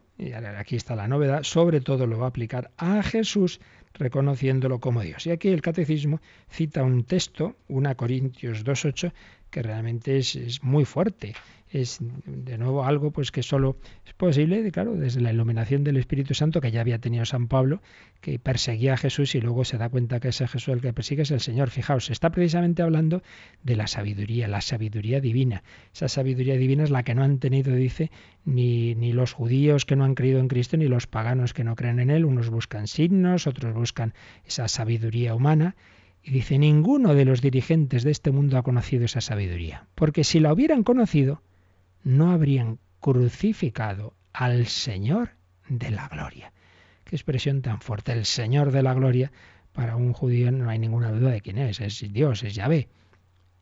[0.58, 3.60] aquí está la novedad, sobre todo lo va a aplicar a Jesús,
[3.94, 5.26] reconociéndolo como Dios.
[5.26, 9.12] Y aquí el Catecismo cita un texto, 1 Corintios 2.8,
[9.50, 11.34] que realmente es, es, muy fuerte.
[11.70, 16.34] Es de nuevo algo pues que solo es posible, claro, desde la iluminación del Espíritu
[16.34, 17.82] Santo que ya había tenido San Pablo,
[18.22, 21.24] que perseguía a Jesús y luego se da cuenta que ese Jesús el que persigue
[21.24, 21.70] es el Señor.
[21.70, 23.22] Fijaos, está precisamente hablando
[23.64, 25.64] de la sabiduría, la sabiduría divina.
[25.94, 28.12] Esa sabiduría divina es la que no han tenido, dice,
[28.46, 31.76] ni, ni los judíos que no han creído en Cristo, ni los paganos que no
[31.76, 32.24] creen en Él.
[32.24, 34.14] Unos buscan signos, otros buscan
[34.46, 35.76] esa sabiduría humana.
[36.28, 40.42] Y dice, ninguno de los dirigentes de este mundo ha conocido esa sabiduría, porque si
[40.42, 41.42] la hubieran conocido,
[42.04, 45.38] no habrían crucificado al Señor
[45.70, 46.52] de la gloria.
[47.06, 49.32] Qué expresión tan fuerte, el Señor de la gloria,
[49.72, 52.90] para un judío no hay ninguna duda de quién es, es Dios, es Yahvé.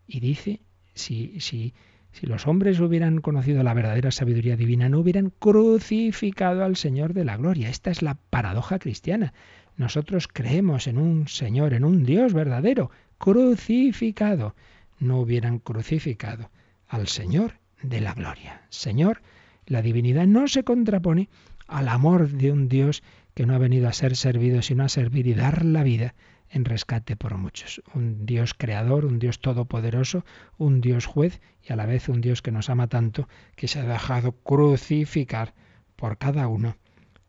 [0.08, 0.62] Y dice,
[0.96, 1.76] si, si,
[2.14, 7.26] si los hombres hubieran conocido la verdadera sabiduría divina, no hubieran crucificado al Señor de
[7.26, 7.70] la gloria.
[7.70, 9.36] Esta es la paradoja cristiana.
[9.78, 14.56] Nosotros creemos en un Señor, en un Dios verdadero, crucificado.
[15.00, 16.50] No hubieran crucificado
[16.88, 18.62] al Señor de la gloria.
[18.70, 19.22] Señor,
[19.66, 21.30] la divinidad no se contrapone
[21.68, 23.04] al amor de un Dios
[23.34, 26.16] que no ha venido a ser servido, sino a servir y dar la vida
[26.50, 27.82] en rescate por muchos.
[27.94, 30.24] Un Dios creador, un Dios todopoderoso,
[30.58, 33.80] un Dios juez y a la vez un Dios que nos ama tanto que se
[33.80, 35.54] ha dejado crucificar
[35.96, 36.78] por cada uno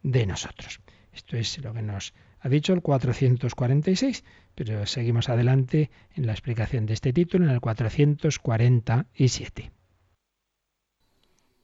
[0.02, 0.80] de nosotros.
[1.12, 2.14] Esto es lo que nos
[2.46, 4.24] ha dicho el 446,
[4.54, 9.75] pero seguimos adelante en la explicación de este título en el 447.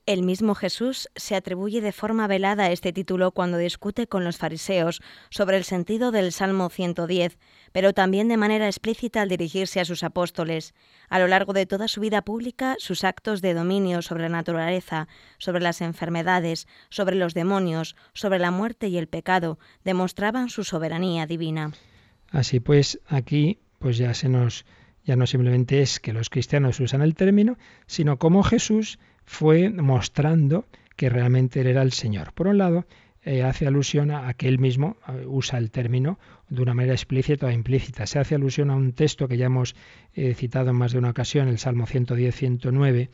[0.05, 5.01] El mismo Jesús se atribuye de forma velada este título cuando discute con los fariseos
[5.31, 7.39] sobre el sentido del Salmo 110,
[7.71, 10.75] pero también de manera explícita al dirigirse a sus apóstoles.
[11.09, 15.07] A lo largo de toda su vida pública, sus actos de dominio sobre la naturaleza,
[15.39, 21.27] sobre las enfermedades, sobre los demonios, sobre la muerte y el pecado, demostraban su soberanía
[21.27, 21.75] divina.
[22.31, 24.65] Así pues, aquí pues ya se nos
[25.05, 30.67] ya no simplemente es que los cristianos usan el término, sino como Jesús fue mostrando
[30.97, 32.33] que realmente él era el Señor.
[32.33, 32.87] Por un lado,
[33.25, 36.19] eh, hace alusión a que él mismo eh, usa el término
[36.49, 38.05] de una manera explícita o implícita.
[38.07, 39.77] Se hace alusión a un texto que ya hemos
[40.15, 43.11] eh, citado en más de una ocasión, el Salmo 110-109,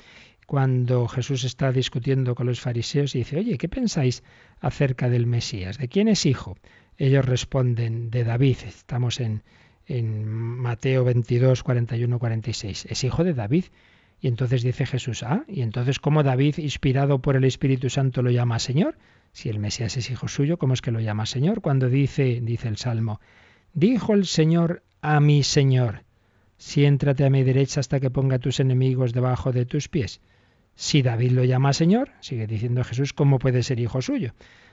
[0.47, 4.23] cuando Jesús está discutiendo con los fariseos y dice, oye, ¿qué pensáis
[4.61, 5.77] acerca del Mesías?
[5.77, 6.57] ¿De quién es hijo?
[6.97, 8.57] Ellos responden, de David.
[8.67, 9.43] Estamos en,
[9.87, 12.87] en Mateo 22, 41, 46.
[12.89, 13.65] Es hijo de David.
[14.21, 18.31] Y entonces dice Jesús, ah, y entonces ¿cómo David, inspirado por el Espíritu Santo, lo
[18.31, 18.97] llama Señor?
[19.33, 21.61] Si el Mesías es hijo suyo, ¿cómo es que lo llama Señor?
[21.61, 23.21] Cuando dice, dice el Salmo,
[23.75, 26.03] dijo el Señor a mi Señor,
[26.57, 30.21] siéntrate a mi derecha hasta que ponga tus enemigos debajo de tus pies.
[30.75, 34.33] Si David lo llama Señor, sigue diciendo Jesús, ¿cómo puede ser hijo suyo?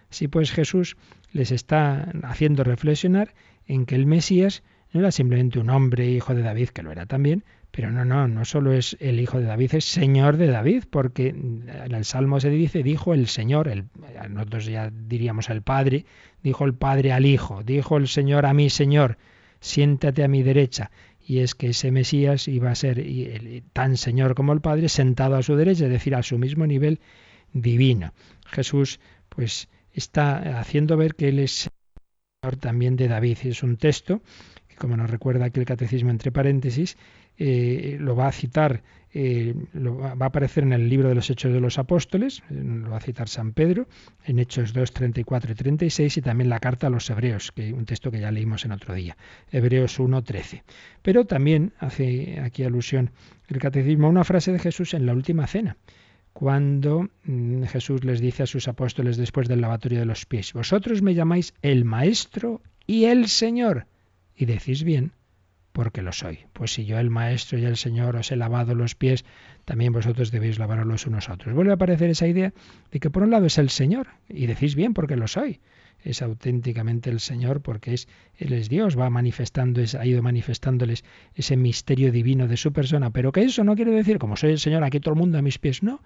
[0.10, 0.98] Si pues Jesús
[1.32, 3.34] les está haciendo reflexionar
[3.68, 7.06] en que el Mesías no era simplemente un hombre hijo de David, que lo era
[7.06, 7.44] también,
[7.76, 11.28] pero no, no, no solo es el hijo de David, es señor de David, porque
[11.28, 13.90] en el Salmo se dice, dijo el Señor, el,
[14.30, 16.06] nosotros ya diríamos el Padre,
[16.42, 19.18] dijo el Padre al Hijo, dijo el Señor a mi Señor,
[19.60, 20.90] siéntate a mi derecha.
[21.20, 23.04] Y es que ese Mesías iba a ser
[23.74, 27.02] tan Señor como el Padre, sentado a su derecha, es decir, a su mismo nivel
[27.52, 28.14] divino.
[28.46, 31.70] Jesús, pues, está haciendo ver que Él es
[32.42, 33.40] Señor también de David.
[33.44, 34.22] Es un texto
[34.70, 36.96] que, como nos recuerda aquí el Catecismo entre paréntesis,
[37.38, 38.84] eh, lo va a citar,
[39.14, 42.90] eh, lo va, a aparecer en el libro de los Hechos de los Apóstoles, lo
[42.90, 43.88] va a citar San Pedro,
[44.26, 47.86] en Hechos 2, 34 y 36, y también la carta a los Hebreos, que un
[47.86, 49.18] texto que ya leímos en otro día,
[49.52, 50.64] Hebreos 1, 13.
[51.02, 53.12] Pero también hace aquí alusión
[53.48, 55.78] el catecismo a una frase de Jesús en la última cena
[56.36, 61.02] cuando mm, Jesús les dice a sus apóstoles después del lavatorio de los pies, vosotros
[61.02, 63.88] me llamáis el Maestro y el Señor,
[64.36, 65.14] y decís bien,
[65.76, 66.40] porque lo soy.
[66.54, 69.26] Pues si yo el Maestro y el Señor os he lavado los pies,
[69.66, 71.54] también vosotros debéis lavaros los unos a otros.
[71.54, 72.54] Vuelve a aparecer esa idea
[72.92, 75.60] de que por un lado es el Señor, y decís bien porque lo soy.
[76.02, 78.08] Es auténticamente el Señor porque es,
[78.38, 81.04] Él es Dios, va manifestando, ha ido manifestándoles
[81.36, 84.60] ese misterio divino de su persona, pero que eso no quiere decir, como soy el
[84.60, 86.02] Señor, aquí todo el mundo a mis pies, no.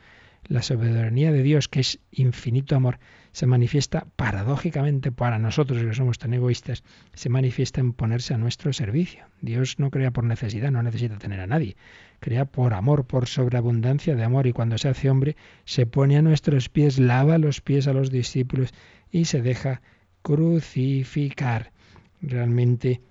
[0.48, 3.00] La soberanía de Dios, que es infinito amor,
[3.32, 6.84] se manifiesta paradójicamente para nosotros que somos tan egoístas,
[7.14, 9.26] se manifiesta en ponerse a nuestro servicio.
[9.42, 11.76] Dios no crea por necesidad, no necesita tener a nadie.
[12.20, 15.36] Crea por amor, por sobreabundancia de amor y cuando se hace hombre
[15.66, 18.74] se pone a nuestros pies, lava los pies a los discípulos
[19.12, 19.82] y se deja
[20.22, 21.72] crucificar.
[22.22, 23.02] Realmente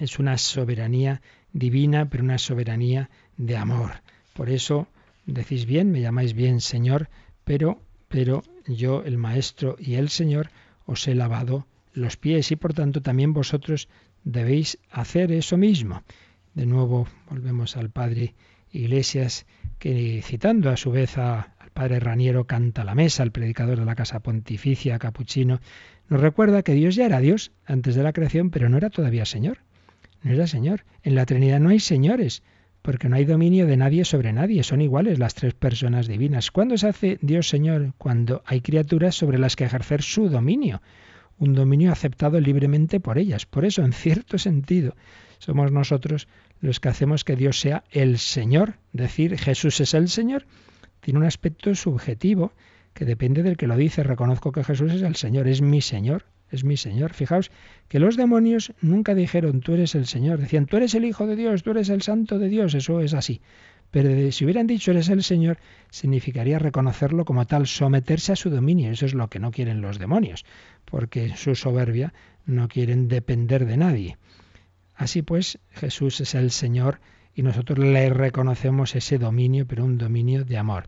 [0.00, 1.20] es una soberanía
[1.52, 4.02] divina, pero una soberanía de amor.
[4.32, 4.88] Por eso
[5.26, 7.08] decís bien, me llamáis bien Señor,
[7.44, 7.80] pero
[8.12, 10.50] pero yo, el Maestro y el Señor,
[10.84, 13.88] os he lavado los pies y por tanto también vosotros
[14.22, 16.02] debéis hacer eso mismo.
[16.52, 18.34] De nuevo volvemos al Padre
[18.70, 19.46] Iglesias,
[19.78, 23.94] que citando a su vez al Padre Raniero Canta la Mesa, el predicador de la
[23.94, 25.60] Casa Pontificia Capuchino,
[26.10, 29.24] nos recuerda que Dios ya era Dios antes de la creación, pero no era todavía
[29.24, 29.60] Señor.
[30.22, 30.84] No era Señor.
[31.02, 32.42] En la Trinidad no hay señores,
[32.82, 36.50] porque no hay dominio de nadie sobre nadie, son iguales las tres personas divinas.
[36.50, 37.94] ¿Cuándo se hace Dios Señor?
[37.96, 40.82] Cuando hay criaturas sobre las que ejercer su dominio,
[41.38, 43.46] un dominio aceptado libremente por ellas.
[43.46, 44.94] Por eso, en cierto sentido,
[45.38, 46.28] somos nosotros
[46.60, 48.74] los que hacemos que Dios sea el Señor.
[48.92, 50.44] Decir Jesús es el Señor
[51.02, 52.52] tiene un aspecto subjetivo
[52.94, 54.04] que depende del que lo dice.
[54.04, 57.12] Reconozco que Jesús es el Señor, es mi Señor es mi Señor.
[57.14, 57.50] Fijaos
[57.88, 61.34] que los demonios nunca dijeron tú eres el Señor, decían tú eres el Hijo de
[61.34, 63.40] Dios, tú eres el Santo de Dios, eso es así.
[63.90, 65.58] Pero si hubieran dicho eres el Señor,
[65.90, 68.90] significaría reconocerlo como tal, someterse a su dominio.
[68.90, 70.44] Eso es lo que no quieren los demonios,
[70.84, 72.14] porque su soberbia
[72.46, 74.18] no quieren depender de nadie.
[74.94, 77.00] Así pues, Jesús es el Señor
[77.34, 80.86] y nosotros le reconocemos ese dominio, pero un dominio de amor.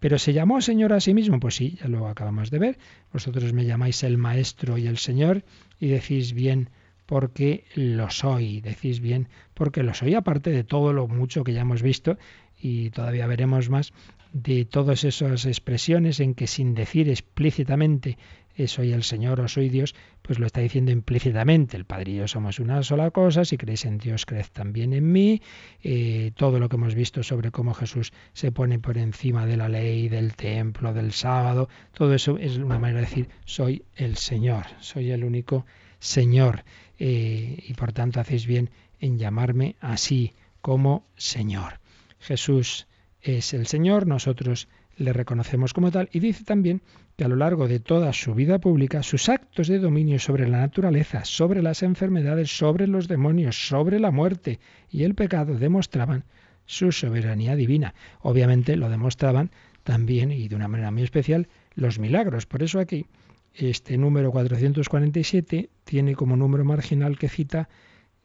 [0.00, 2.78] Pero se llamó Señor a sí mismo, pues sí, ya lo acabamos de ver.
[3.12, 5.44] Vosotros me llamáis el Maestro y el Señor
[5.80, 6.70] y decís bien
[7.06, 11.62] porque lo soy, decís bien porque lo soy, aparte de todo lo mucho que ya
[11.62, 12.18] hemos visto
[12.60, 13.92] y todavía veremos más
[14.32, 18.18] de todas esas expresiones en que sin decir explícitamente
[18.66, 21.76] soy el Señor o soy Dios, pues lo está diciendo implícitamente.
[21.76, 25.12] El Padre y yo somos una sola cosa, si creéis en Dios, creed también en
[25.12, 25.40] mí.
[25.82, 29.68] Eh, todo lo que hemos visto sobre cómo Jesús se pone por encima de la
[29.68, 34.64] ley, del templo, del sábado, todo eso es una manera de decir, soy el Señor,
[34.80, 35.64] soy el único
[36.00, 36.64] Señor.
[36.98, 41.80] Eh, y por tanto hacéis bien en llamarme así como Señor.
[42.18, 42.88] Jesús
[43.22, 46.82] es el Señor, nosotros le reconocemos como tal y dice también
[47.18, 50.58] que a lo largo de toda su vida pública sus actos de dominio sobre la
[50.58, 56.22] naturaleza, sobre las enfermedades, sobre los demonios, sobre la muerte y el pecado demostraban
[56.64, 57.92] su soberanía divina.
[58.20, 59.50] Obviamente lo demostraban
[59.82, 62.46] también y de una manera muy especial los milagros.
[62.46, 63.06] Por eso aquí
[63.52, 67.68] este número 447 tiene como número marginal que cita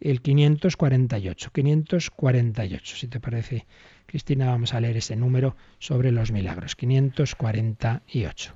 [0.01, 1.49] el 548.
[1.51, 3.65] 548, si te parece,
[4.05, 6.75] Cristina, vamos a leer ese número sobre los milagros.
[6.75, 8.53] 548.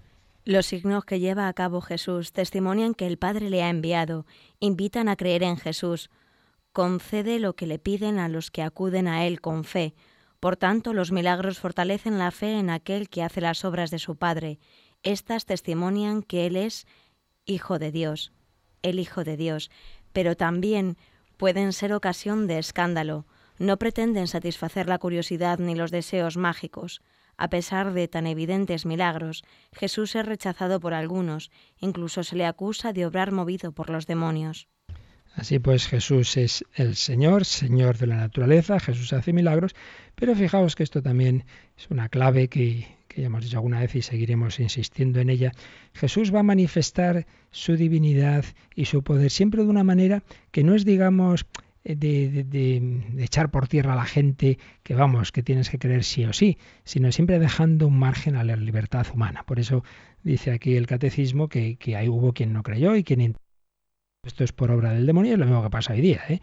[0.47, 4.25] Los signos que lleva a cabo Jesús testimonian que el Padre le ha enviado,
[4.61, 6.09] invitan a creer en Jesús,
[6.71, 9.93] concede lo que le piden a los que acuden a Él con fe.
[10.39, 14.15] Por tanto, los milagros fortalecen la fe en aquel que hace las obras de su
[14.15, 14.57] Padre.
[15.03, 16.87] Estas testimonian que Él es
[17.45, 18.31] Hijo de Dios,
[18.83, 19.69] el Hijo de Dios,
[20.13, 20.95] pero también
[21.35, 23.25] pueden ser ocasión de escándalo.
[23.59, 27.01] No pretenden satisfacer la curiosidad ni los deseos mágicos.
[27.37, 32.93] A pesar de tan evidentes milagros, Jesús es rechazado por algunos, incluso se le acusa
[32.93, 34.67] de obrar movido por los demonios.
[35.35, 39.75] Así pues Jesús es el Señor, Señor de la naturaleza, Jesús hace milagros,
[40.15, 41.45] pero fijaos que esto también
[41.77, 45.51] es una clave que, que ya hemos dicho alguna vez y seguiremos insistiendo en ella.
[45.93, 50.73] Jesús va a manifestar su divinidad y su poder siempre de una manera que no
[50.73, 51.45] es, digamos,
[51.95, 56.33] de, echar por tierra a la gente que vamos, que tienes que creer sí o
[56.33, 59.43] sí, sino siempre dejando un margen a la libertad humana.
[59.43, 59.83] Por eso
[60.23, 63.35] dice aquí el catecismo que, que ahí hubo quien no creyó y quien...
[64.23, 66.21] Esto es por obra del demonio, es lo mismo que pasa hoy día.
[66.27, 66.41] ¿eh?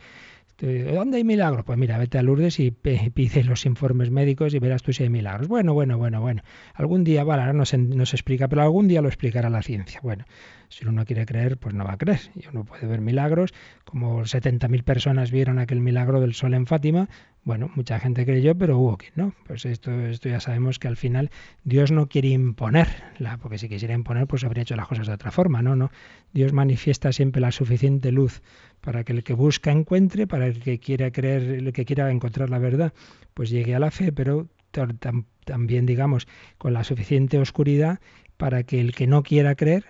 [0.59, 1.65] ¿Dónde hay milagros?
[1.65, 5.11] Pues mira, vete a Lourdes y pide los informes médicos y verás tú si hay
[5.11, 5.49] milagros.
[5.49, 6.43] Bueno, bueno, bueno, bueno.
[6.75, 7.77] Algún día, vale, ahora no se,
[8.17, 10.01] explica, pero algún día lo explicará la ciencia.
[10.03, 10.25] Bueno,
[10.69, 12.21] si uno no quiere creer, pues no va a creer.
[12.37, 13.53] Y uno puede ver milagros,
[13.85, 17.09] como 70.000 personas vieron aquel milagro del sol en Fátima.
[17.43, 19.35] Bueno, mucha gente creyó, pero hubo quien no.
[19.47, 21.31] Pues esto, esto ya sabemos que al final
[21.65, 25.31] Dios no quiere imponerla, porque si quisiera imponer, pues habría hecho las cosas de otra
[25.31, 25.61] forma.
[25.63, 25.91] No, no.
[26.33, 28.41] Dios manifiesta siempre la suficiente luz
[28.85, 32.51] para que el que busca encuentre, para el que quiera creer, el que quiera encontrar
[32.51, 32.93] la verdad,
[33.33, 34.47] pues llegue a la fe, pero
[35.45, 36.29] también, digamos,
[36.59, 38.01] con la suficiente oscuridad
[38.37, 39.87] para que el que no quiera creer,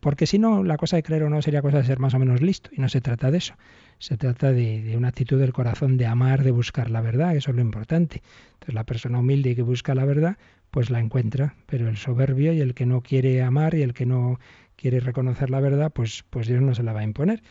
[0.00, 2.18] porque si no, la cosa de creer o no sería cosa de ser más o
[2.18, 3.54] menos listo, y no se trata de eso.
[3.98, 7.50] Se trata de, de, una actitud del corazón de amar, de buscar la verdad, eso
[7.50, 8.22] es lo importante.
[8.52, 10.36] Entonces la persona humilde que busca la verdad,
[10.70, 14.04] pues la encuentra, pero el soberbio y el que no quiere amar y el que
[14.04, 14.38] no
[14.76, 17.42] quiere reconocer la verdad, pues, pues Dios no se la va a imponer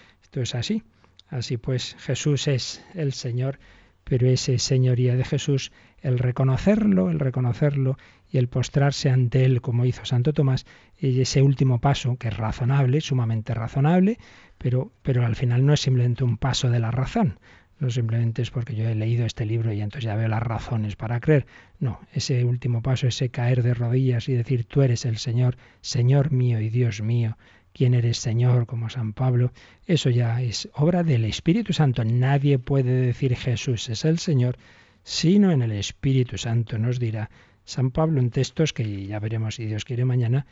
[0.42, 0.84] es así.
[1.28, 3.60] Así pues, Jesús es el Señor,
[4.04, 5.72] pero ese señoría de Jesús,
[6.02, 7.98] el reconocerlo, el reconocerlo
[8.32, 10.66] y el postrarse ante Él, como hizo Santo Tomás,
[11.00, 14.20] y ese último paso, que es razonable, sumamente razonable,
[14.58, 17.40] pero, pero al final no es simplemente un paso de la razón,
[17.80, 20.96] no simplemente es porque yo he leído este libro y entonces ya veo las razones
[20.96, 21.46] para creer.
[21.80, 26.32] No, ese último paso, ese caer de rodillas y decir, tú eres el Señor, Señor
[26.32, 27.38] mío y Dios mío,
[27.74, 29.52] quién eres Señor, como San Pablo,
[29.86, 32.06] eso ya es obra del Espíritu Santo.
[32.06, 34.58] Nadie puede decir Jesús es el Señor,
[35.04, 37.30] sino en el Espíritu Santo, nos dirá
[37.66, 40.46] San Pablo en textos que ya veremos si Dios quiere mañana,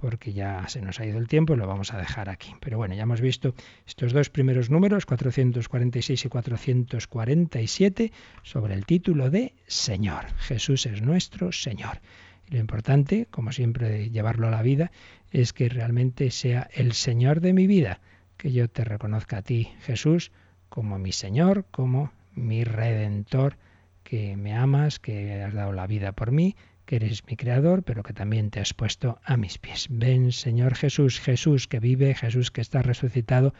[0.00, 2.54] porque ya se nos ha ido el tiempo y lo vamos a dejar aquí.
[2.60, 3.54] Pero bueno, ya hemos visto
[3.86, 10.24] estos dos primeros números, 446 y 447, sobre el título de Señor.
[10.38, 12.00] Jesús es nuestro Señor.
[12.48, 14.90] Lo importante, como siempre, de llevarlo a la vida,
[15.32, 18.00] es que realmente sea el Señor de mi vida,
[18.38, 20.32] que yo te reconozca a ti, Jesús,
[20.70, 23.58] como mi Señor, como mi Redentor,
[24.02, 26.56] que me amas, que has dado la vida por mí,
[26.90, 29.86] que eres mi Creador, pero que también te has puesto a mis pies.
[29.90, 33.54] Ven, Señor Jesús, Jesús que vive, Jesús que está resucitado,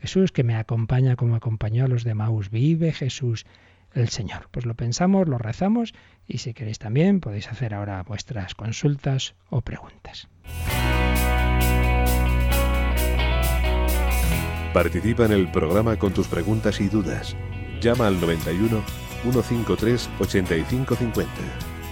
[0.00, 2.50] Jesús que me acompaña como acompañó a los de Maús.
[2.50, 3.46] Vive Jesús
[3.94, 4.48] el Señor.
[4.50, 5.94] Pues lo pensamos, lo rezamos
[6.26, 10.26] y si queréis también podéis hacer ahora vuestras consultas o preguntas.
[14.74, 17.36] Participa en el programa con tus preguntas y dudas.
[17.80, 18.82] Llama al 91
[19.22, 21.71] 153 8550.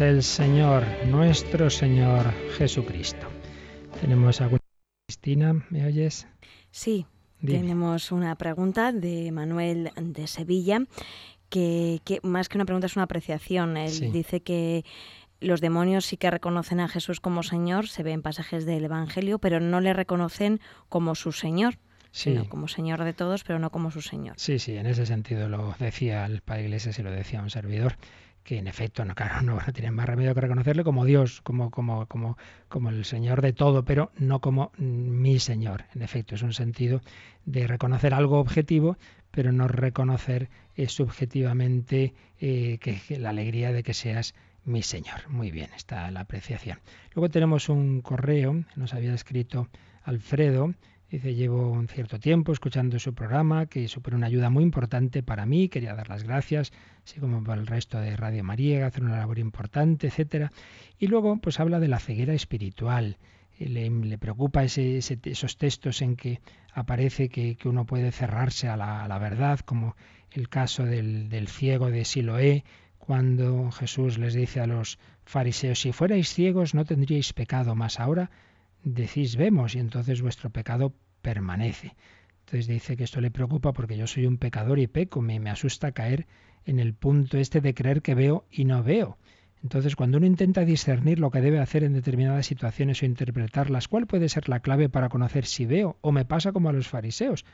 [0.00, 3.26] El Señor, nuestro Señor Jesucristo.
[4.00, 4.60] Tenemos alguna
[5.08, 6.28] Cristina, ¿me oyes?
[6.70, 7.06] Sí,
[7.44, 10.82] tenemos una pregunta de Manuel de Sevilla,
[11.48, 13.76] que, más que una pregunta es una apreciación.
[13.76, 14.84] Él dice que
[15.40, 19.40] los demonios sí que reconocen a Jesús como Señor, se ve en pasajes del Evangelio,
[19.40, 21.78] pero no le reconocen como su Señor.
[22.10, 24.34] Sino como Señor de todos, pero no como su Señor.
[24.38, 27.96] Sí, sí, en ese sentido lo decía el Padre Iglesias y lo decía un servidor
[28.48, 32.06] que en efecto no, claro, no, tienen más remedio que reconocerle como Dios, como, como,
[32.06, 32.38] como,
[32.70, 35.84] como el Señor de todo, pero no como mi Señor.
[35.94, 37.02] En efecto, es un sentido
[37.44, 38.96] de reconocer algo objetivo,
[39.30, 44.34] pero no reconocer eh, subjetivamente eh, que, la alegría de que seas
[44.64, 45.28] mi Señor.
[45.28, 46.78] Muy bien, está la apreciación.
[47.14, 49.68] Luego tenemos un correo, nos había escrito
[50.04, 50.72] Alfredo,
[51.10, 55.46] Dice, llevo un cierto tiempo escuchando su programa, que supone una ayuda muy importante para
[55.46, 56.70] mí, quería dar las gracias,
[57.02, 60.52] así como para el resto de Radio María, hacer una labor importante, etcétera.
[60.98, 63.16] Y luego, pues habla de la ceguera espiritual.
[63.58, 66.40] Le, preocupa esos textos en que
[66.74, 69.96] aparece que, uno puede cerrarse a la, verdad, como
[70.30, 72.64] el caso del, del ciego de Siloé,
[72.98, 78.30] cuando Jesús les dice a los fariseos, si fuerais ciegos no tendríais pecado, más ahora
[78.84, 81.94] decís vemos y entonces vuestro pecado permanece.
[82.40, 85.50] Entonces dice que esto le preocupa porque yo soy un pecador y peco, me, me
[85.50, 86.26] asusta caer
[86.64, 89.18] en el punto este de creer que veo y no veo.
[89.62, 94.06] Entonces, cuando uno intenta discernir lo que debe hacer en determinadas situaciones o interpretarlas, ¿cuál
[94.06, 95.98] puede ser la clave para conocer si veo?
[96.00, 97.44] O me pasa como a los fariseos,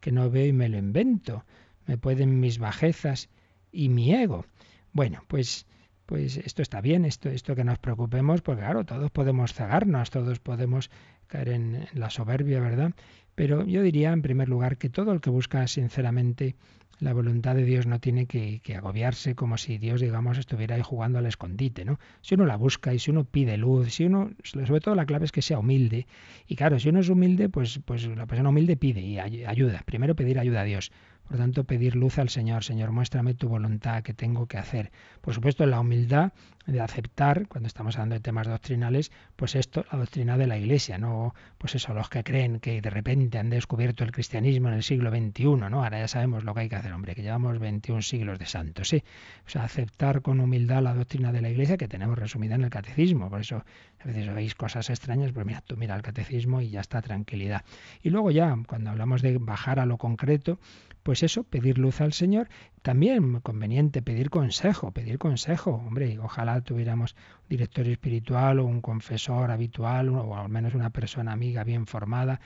[0.00, 1.44] que no veo y me lo invento.
[1.86, 3.30] Me pueden mis bajezas
[3.72, 4.44] y mi ego.
[4.92, 5.66] Bueno, pues
[6.06, 10.38] pues esto está bien, esto, esto que nos preocupemos, porque claro, todos podemos cegarnos, todos
[10.38, 10.90] podemos
[11.26, 12.92] caer en, la soberbia, ¿verdad?
[13.34, 16.54] Pero yo diría, en primer lugar, que todo el que busca sinceramente
[17.00, 21.18] la voluntad de Dios no tiene que, agobiarse como si Dios, digamos, estuviera ahí jugando
[21.18, 21.98] al escondite, ¿no?
[22.20, 25.24] Si uno la busca y si uno pide luz, si uno, sobre todo la clave
[25.24, 26.06] es que sea humilde.
[26.46, 29.82] Y claro, si uno es humilde, pues, pues la persona humilde pide y ayuda.
[29.84, 30.92] Primero pedir ayuda a Dios.
[31.28, 32.64] Por tanto, pedir luz al Señor.
[32.64, 34.92] Señor, muéstrame tu voluntad, que tengo que hacer.
[35.20, 36.32] Por supuesto, la humildad
[36.66, 40.98] de aceptar, cuando estamos hablando de temas doctrinales, pues esto, la doctrina de la Iglesia,
[40.98, 44.82] no pues eso, los que creen que de repente han descubierto el cristianismo en el
[44.82, 45.84] siglo XXI, ¿no?
[45.84, 48.88] Ahora ya sabemos lo que hay que hacer, hombre, que llevamos 21 siglos de santos,
[48.88, 49.02] sí.
[49.46, 52.70] O sea, aceptar con humildad la doctrina de la Iglesia que tenemos resumida en el
[52.70, 53.28] catecismo.
[53.28, 53.64] Por eso,
[54.00, 57.64] a veces veis cosas extrañas, pues mira, tú mira el catecismo y ya está, tranquilidad.
[58.02, 60.58] Y luego ya, cuando hablamos de bajar a lo concreto,
[61.04, 62.48] pues eso, pedir luz al Señor.
[62.82, 65.70] También conveniente pedir consejo, pedir consejo.
[65.72, 71.32] Hombre, ojalá tuviéramos un director espiritual o un confesor habitual o al menos una persona
[71.32, 72.40] amiga bien formada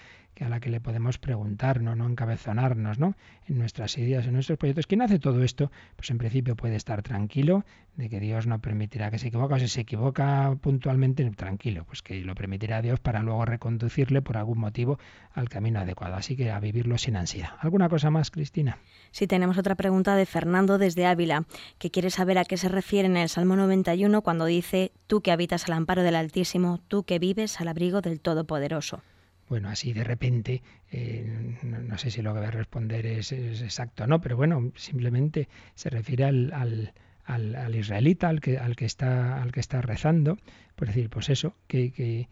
[0.44, 3.14] a la que le podemos preguntar, no, no encabezonarnos, ¿no?
[3.46, 4.86] En nuestras ideas, en nuestros proyectos.
[4.86, 7.64] Quien hace todo esto, pues en principio puede estar tranquilo
[7.96, 12.02] de que Dios no permitirá que se equivoque, o si se equivoca puntualmente, tranquilo, pues
[12.02, 14.98] que lo permitirá Dios para luego reconducirle por algún motivo
[15.32, 16.14] al camino adecuado.
[16.14, 17.50] Así que a vivirlo sin ansiedad.
[17.60, 18.78] ¿Alguna cosa más, Cristina?
[19.10, 21.44] Sí, tenemos otra pregunta de Fernando desde Ávila,
[21.78, 25.32] que quiere saber a qué se refiere en el Salmo 91 cuando dice, tú que
[25.32, 29.02] habitas al amparo del Altísimo, tú que vives al abrigo del Todopoderoso.
[29.48, 34.04] Bueno, así de repente, eh, no, sé si lo que voy a responder es, exacto
[34.04, 36.92] o no, pero bueno, simplemente se refiere al, al,
[37.24, 40.36] al, israelita, al que, al, que está, al que está rezando,
[40.76, 42.28] por decir, pues eso, que,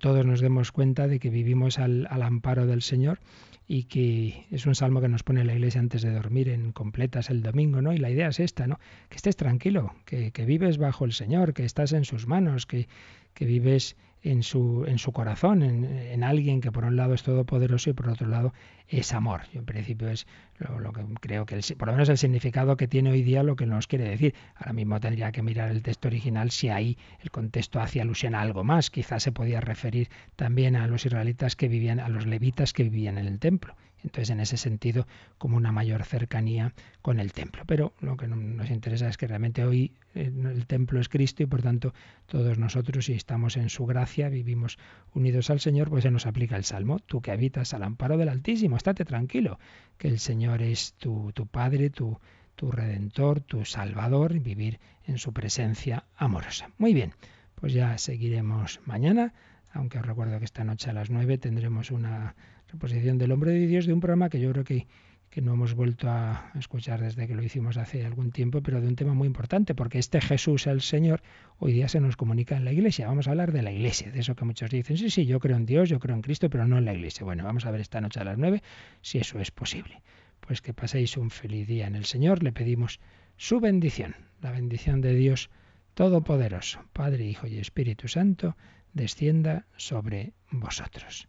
[0.00, 3.20] todos nos demos cuenta de que vivimos al, al, amparo del Señor
[3.68, 7.30] y que es un salmo que nos pone la iglesia antes de dormir en completas
[7.30, 7.92] el domingo, ¿no?
[7.92, 8.80] Y la idea es esta, ¿no?
[9.08, 12.88] Que estés tranquilo, que, que vives bajo el Señor, que estás en sus manos, que,
[13.34, 17.90] que vives en su, en su corazón, en, alguien que por un lado es todopoderoso
[17.90, 18.52] y por otro lado
[18.88, 19.42] es amor.
[19.52, 20.26] Yo en principio es
[20.58, 23.66] lo, que creo que por lo menos el significado que tiene hoy día lo que
[23.66, 24.34] nos quiere decir.
[24.54, 28.40] Ahora mismo tendría que mirar el texto original si ahí el contexto hacía alusión a
[28.40, 28.90] algo más.
[28.90, 33.18] Quizás se podía referir también a los israelitas que vivían, a los levitas que vivían
[33.18, 33.74] en el templo.
[34.02, 35.06] Entonces, en ese sentido,
[35.38, 36.72] como una mayor cercanía
[37.02, 37.62] con el templo.
[37.66, 41.46] Pero lo que nos interesa es que realmente hoy eh, el templo es Cristo y
[41.46, 41.94] por tanto
[42.26, 44.78] todos nosotros, si estamos en su gracia, vivimos
[45.14, 46.98] unidos al Señor, pues se nos aplica el Salmo.
[46.98, 49.58] Tú que habitas al amparo del Altísimo, estate tranquilo,
[49.98, 52.18] que el Señor es tu, tu Padre, tu,
[52.56, 56.70] tu Redentor, tu Salvador, y vivir en su presencia amorosa.
[56.78, 57.12] Muy bien,
[57.54, 59.32] pues ya seguiremos mañana
[59.72, 62.34] aunque os recuerdo que esta noche a las nueve tendremos una
[62.72, 64.86] reposición del hombre de Dios de un programa que yo creo que,
[65.28, 68.88] que no hemos vuelto a escuchar desde que lo hicimos hace algún tiempo, pero de
[68.88, 71.22] un tema muy importante, porque este Jesús, el Señor,
[71.58, 73.06] hoy día se nos comunica en la Iglesia.
[73.06, 75.56] Vamos a hablar de la Iglesia, de eso que muchos dicen, sí, sí, yo creo
[75.56, 77.24] en Dios, yo creo en Cristo, pero no en la Iglesia.
[77.24, 78.62] Bueno, vamos a ver esta noche a las nueve
[79.02, 80.02] si eso es posible.
[80.40, 83.00] Pues que paséis un feliz día en el Señor, le pedimos
[83.36, 85.50] su bendición, la bendición de Dios
[85.94, 88.56] Todopoderoso, Padre, Hijo y Espíritu Santo,
[88.94, 91.28] descienda sobre vosotros.